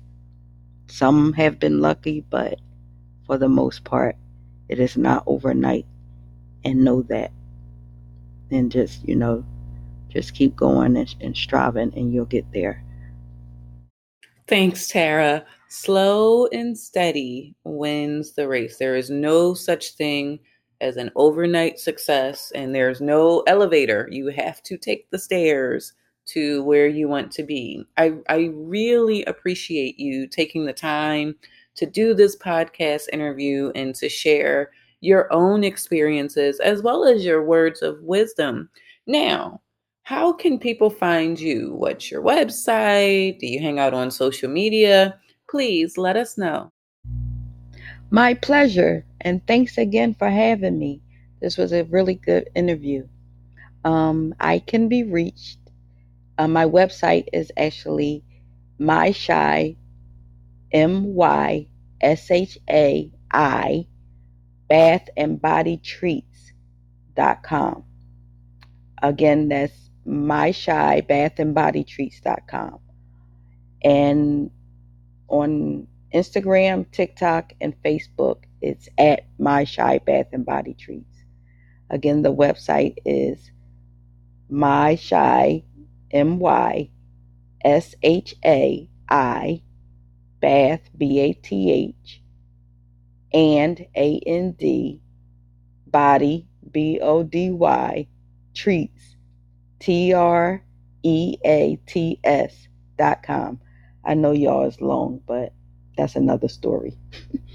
Some 0.88 1.33
have 1.35 1.59
been 1.59 1.81
lucky, 1.81 2.20
but 2.31 2.61
for 3.27 3.38
the 3.38 3.48
most 3.48 3.85
part, 3.85 4.16
it 4.68 4.79
is 4.79 4.96
not 4.96 5.24
overnight. 5.27 5.87
And 6.64 6.85
know 6.85 7.03
that. 7.03 7.31
And 8.50 8.72
just, 8.72 9.07
you 9.07 9.16
know, 9.16 9.44
just 10.09 10.35
keep 10.35 10.57
going 10.57 10.96
and, 10.96 11.14
and 11.20 11.37
striving, 11.37 11.92
and 11.94 12.12
you'll 12.12 12.24
get 12.24 12.50
there. 12.53 12.83
Thanks, 14.46 14.88
Tara. 14.88 15.44
Slow 15.68 16.46
and 16.46 16.79
steady 16.79 17.55
wins 17.64 18.35
the 18.35 18.46
race. 18.46 18.77
There 18.79 18.94
is 18.94 19.11
no 19.11 19.55
such 19.55 19.94
thing 19.96 20.38
as 20.81 20.96
an 20.96 21.11
overnight 21.16 21.79
success, 21.79 22.53
and 22.55 22.74
there's 22.74 23.00
no 23.00 23.40
elevator. 23.46 24.09
You 24.11 24.29
have 24.29 24.62
to 24.64 24.77
take 24.77 25.11
the 25.11 25.18
stairs 25.18 25.94
to 26.27 26.63
where 26.65 26.87
you 26.87 27.09
want 27.09 27.31
to 27.33 27.43
be. 27.43 27.85
I, 27.97 28.15
I 28.29 28.51
really 28.55 29.25
appreciate 29.25 29.99
you 29.99 30.27
taking 30.27 30.67
the 30.67 30.73
time 30.73 31.37
to 31.77 31.87
do 31.87 32.15
this 32.15 32.37
podcast 32.37 33.09
interview 33.13 33.73
and 33.75 33.95
to 33.97 34.09
share 34.09 34.71
your 35.01 35.31
own 35.33 35.65
experiences 35.65 36.61
as 36.61 36.83
well 36.83 37.05
as 37.05 37.25
your 37.25 37.45
words 37.45 37.83
of 37.83 38.01
wisdom. 38.03 38.71
Now, 39.07 39.61
how 40.03 40.33
can 40.33 40.59
people 40.59 40.91
find 40.91 41.39
you? 41.39 41.75
What's 41.75 42.11
your 42.11 42.23
website? 42.23 43.39
Do 43.39 43.47
you 43.47 43.61
hang 43.61 43.79
out 43.79 43.95
on 43.95 44.11
social 44.11 44.51
media? 44.51 45.19
Please 45.49 45.99
let 45.99 46.17
us 46.17 46.39
know. 46.39 46.71
My 48.11 48.35
pleasure. 48.35 49.05
And 49.23 49.47
thanks 49.47 49.79
again 49.79 50.15
for 50.15 50.29
having 50.29 50.79
me. 50.79 51.01
This 51.41 51.57
was 51.57 51.73
a 51.73 51.85
really 51.85 52.15
good 52.15 52.49
interview. 52.55 53.07
Um, 53.85 54.35
I 54.41 54.61
can 54.61 54.89
be 54.89 55.03
reached 55.03 55.59
uh, 56.38 56.49
my 56.49 56.66
website 56.66 57.27
is 57.33 57.51
actually 57.57 58.25
my 58.79 59.12
shai 59.12 59.77
m 60.73 61.14
y 61.14 61.68
s 62.01 62.31
h 62.31 62.59
a 62.68 63.11
i 63.33 63.87
bath 64.68 65.09
and 65.16 65.40
body 65.40 65.77
treats.com. 65.79 66.25
Again, 69.03 69.49
that's 69.49 69.90
my 70.05 70.51
shai 70.51 71.01
bath 71.03 71.38
and 71.38 71.55
body 71.55 71.85
treats.com. 71.85 72.81
And 73.83 74.51
on 75.29 75.87
Instagram, 76.14 76.90
TikTok, 76.90 77.53
and 77.61 77.75
Facebook, 77.83 78.44
it's 78.62 78.88
at 78.99 79.27
my 79.38 79.64
shai 79.64 79.99
bath 79.99 80.29
and 80.33 80.44
body 80.47 80.75
treats. 80.75 81.25
Again, 81.90 82.23
the 82.23 82.35
website 82.35 82.97
is 83.05 83.51
my 84.49 84.94
shai 84.94 85.64
M 86.14 86.38
Y 86.38 86.90
S 87.64 87.94
H 88.03 88.37
A 88.44 88.88
I, 89.09 89.62
Bath, 90.40 90.88
B 90.96 91.20
A 91.20 91.33
T 91.33 91.72
H, 91.72 92.22
and 93.33 93.85
A 93.96 94.20
N 94.27 94.53
D, 94.53 95.00
Body, 95.87 96.46
B 96.70 97.00
O 97.03 97.22
D 97.24 97.50
Y, 97.50 98.07
Treats, 98.55 99.16
T 99.81 100.14
R 100.14 100.62
E 101.03 101.37
A 101.44 101.77
T 101.87 102.20
S 102.22 102.68
dot 102.96 103.22
com. 103.22 103.61
I 104.05 104.14
know 104.14 104.33
y'all 104.33 104.66
is 104.66 104.81
long, 104.81 105.20
but 105.27 105.53
that's 105.96 106.16
another 106.16 106.48
story. 106.48 106.96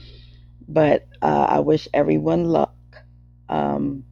but 0.67 1.07
uh, 1.21 1.45
I 1.49 1.59
wish 1.59 1.87
everyone 1.93 2.45
luck 2.45 2.75
um, 3.47 4.03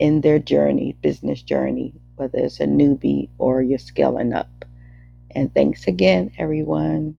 in 0.00 0.22
their 0.22 0.38
journey, 0.38 0.96
business 1.00 1.42
journey, 1.42 1.94
whether 2.18 2.38
it's 2.38 2.60
a 2.60 2.66
newbie 2.66 3.28
or 3.38 3.62
you're 3.62 3.78
scaling 3.78 4.32
up. 4.32 4.64
And 5.32 5.52
thanks 5.54 5.86
again, 5.86 6.32
everyone. 6.38 7.16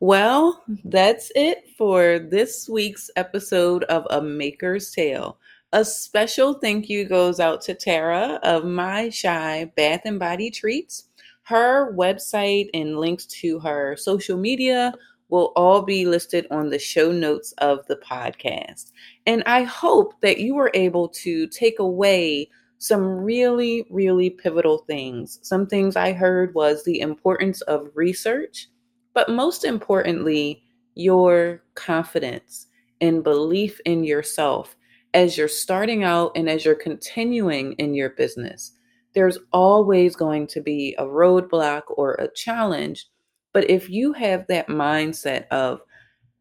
Well, 0.00 0.62
that's 0.84 1.32
it 1.34 1.64
for 1.76 2.18
this 2.18 2.68
week's 2.68 3.10
episode 3.16 3.84
of 3.84 4.06
A 4.10 4.20
Maker's 4.22 4.90
Tale. 4.90 5.38
A 5.72 5.84
special 5.84 6.54
thank 6.54 6.88
you 6.88 7.04
goes 7.04 7.40
out 7.40 7.60
to 7.62 7.74
Tara 7.74 8.38
of 8.42 8.64
My 8.64 9.08
Shai 9.08 9.72
Bath 9.76 10.02
and 10.04 10.18
Body 10.18 10.50
Treats. 10.50 11.04
Her 11.42 11.94
website 11.96 12.68
and 12.74 12.98
links 12.98 13.26
to 13.26 13.58
her 13.60 13.96
social 13.96 14.36
media 14.36 14.92
will 15.28 15.52
all 15.56 15.82
be 15.82 16.06
listed 16.06 16.46
on 16.50 16.70
the 16.70 16.78
show 16.78 17.10
notes 17.10 17.52
of 17.58 17.86
the 17.86 17.96
podcast. 17.96 18.92
And 19.26 19.42
I 19.44 19.62
hope 19.62 20.20
that 20.20 20.38
you 20.38 20.54
were 20.54 20.70
able 20.74 21.08
to 21.08 21.46
take 21.48 21.78
away 21.78 22.48
some 22.86 23.04
really, 23.04 23.86
really 23.90 24.30
pivotal 24.30 24.78
things. 24.86 25.38
Some 25.42 25.66
things 25.66 25.96
I 25.96 26.12
heard 26.12 26.54
was 26.54 26.84
the 26.84 27.00
importance 27.00 27.60
of 27.62 27.90
research, 27.94 28.68
but 29.14 29.28
most 29.30 29.64
importantly, 29.64 30.62
your 30.94 31.62
confidence 31.74 32.66
and 33.00 33.24
belief 33.24 33.80
in 33.84 34.04
yourself 34.04 34.76
as 35.14 35.36
you're 35.36 35.48
starting 35.48 36.04
out 36.04 36.32
and 36.34 36.48
as 36.48 36.64
you're 36.64 36.74
continuing 36.74 37.72
in 37.74 37.94
your 37.94 38.10
business. 38.10 38.72
There's 39.14 39.38
always 39.52 40.14
going 40.16 40.46
to 40.48 40.60
be 40.60 40.94
a 40.98 41.04
roadblock 41.04 41.82
or 41.88 42.14
a 42.14 42.28
challenge 42.34 43.06
but 43.56 43.70
if 43.70 43.88
you 43.88 44.12
have 44.12 44.46
that 44.48 44.68
mindset 44.68 45.48
of 45.48 45.80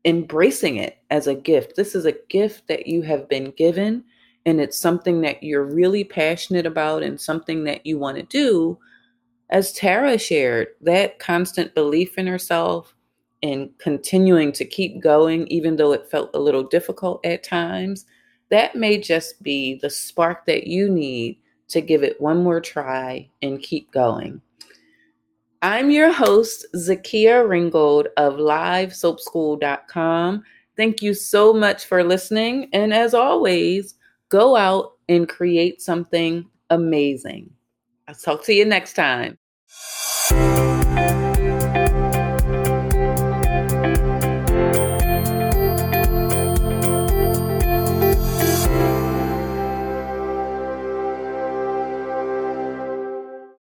embracing 0.03 0.75
it 0.75 0.97
as 1.11 1.27
a 1.27 1.33
gift, 1.33 1.77
this 1.77 1.95
is 1.95 2.03
a 2.03 2.17
gift 2.27 2.67
that 2.67 2.87
you 2.87 3.03
have 3.03 3.29
been 3.29 3.51
given, 3.51 4.03
and 4.45 4.61
it's 4.61 4.77
something 4.77 5.21
that 5.21 5.41
you're 5.41 5.65
really 5.65 6.03
passionate 6.03 6.65
about 6.65 7.03
and 7.03 7.19
something 7.19 7.63
that 7.63 7.85
you 7.85 7.97
want 7.97 8.17
to 8.17 8.23
do. 8.23 8.77
As 9.49 9.73
Tara 9.73 10.17
shared, 10.17 10.67
that 10.81 11.19
constant 11.19 11.73
belief 11.75 12.17
in 12.17 12.27
herself 12.27 12.95
and 13.43 13.69
continuing 13.79 14.51
to 14.53 14.65
keep 14.65 15.01
going, 15.01 15.47
even 15.47 15.75
though 15.75 15.93
it 15.93 16.09
felt 16.09 16.31
a 16.33 16.39
little 16.39 16.63
difficult 16.63 17.25
at 17.25 17.43
times, 17.43 18.05
that 18.49 18.75
may 18.75 18.99
just 18.99 19.41
be 19.41 19.79
the 19.81 19.89
spark 19.89 20.45
that 20.45 20.67
you 20.67 20.89
need 20.89 21.39
to 21.67 21.81
give 21.81 22.03
it 22.03 22.21
one 22.21 22.43
more 22.43 22.61
try 22.61 23.27
and 23.41 23.61
keep 23.61 23.91
going. 23.91 24.41
I'm 25.61 25.89
your 25.89 26.11
host, 26.11 26.65
Zakia 26.75 27.47
Ringgold 27.47 28.09
of 28.17 28.33
LiveSoapSchool.com. 28.35 30.43
Thank 30.77 31.01
you 31.01 31.13
so 31.15 31.53
much 31.53 31.85
for 31.85 32.03
listening. 32.03 32.69
And 32.71 32.93
as 32.93 33.15
always, 33.15 33.94
go 34.29 34.55
out 34.55 34.93
and 35.09 35.27
create 35.29 35.81
something 35.81 36.45
amazing. 36.69 37.49
I'll 38.07 38.15
talk 38.15 38.43
to 38.45 38.53
you 38.53 38.65
next 38.65 38.93
time. 38.93 39.37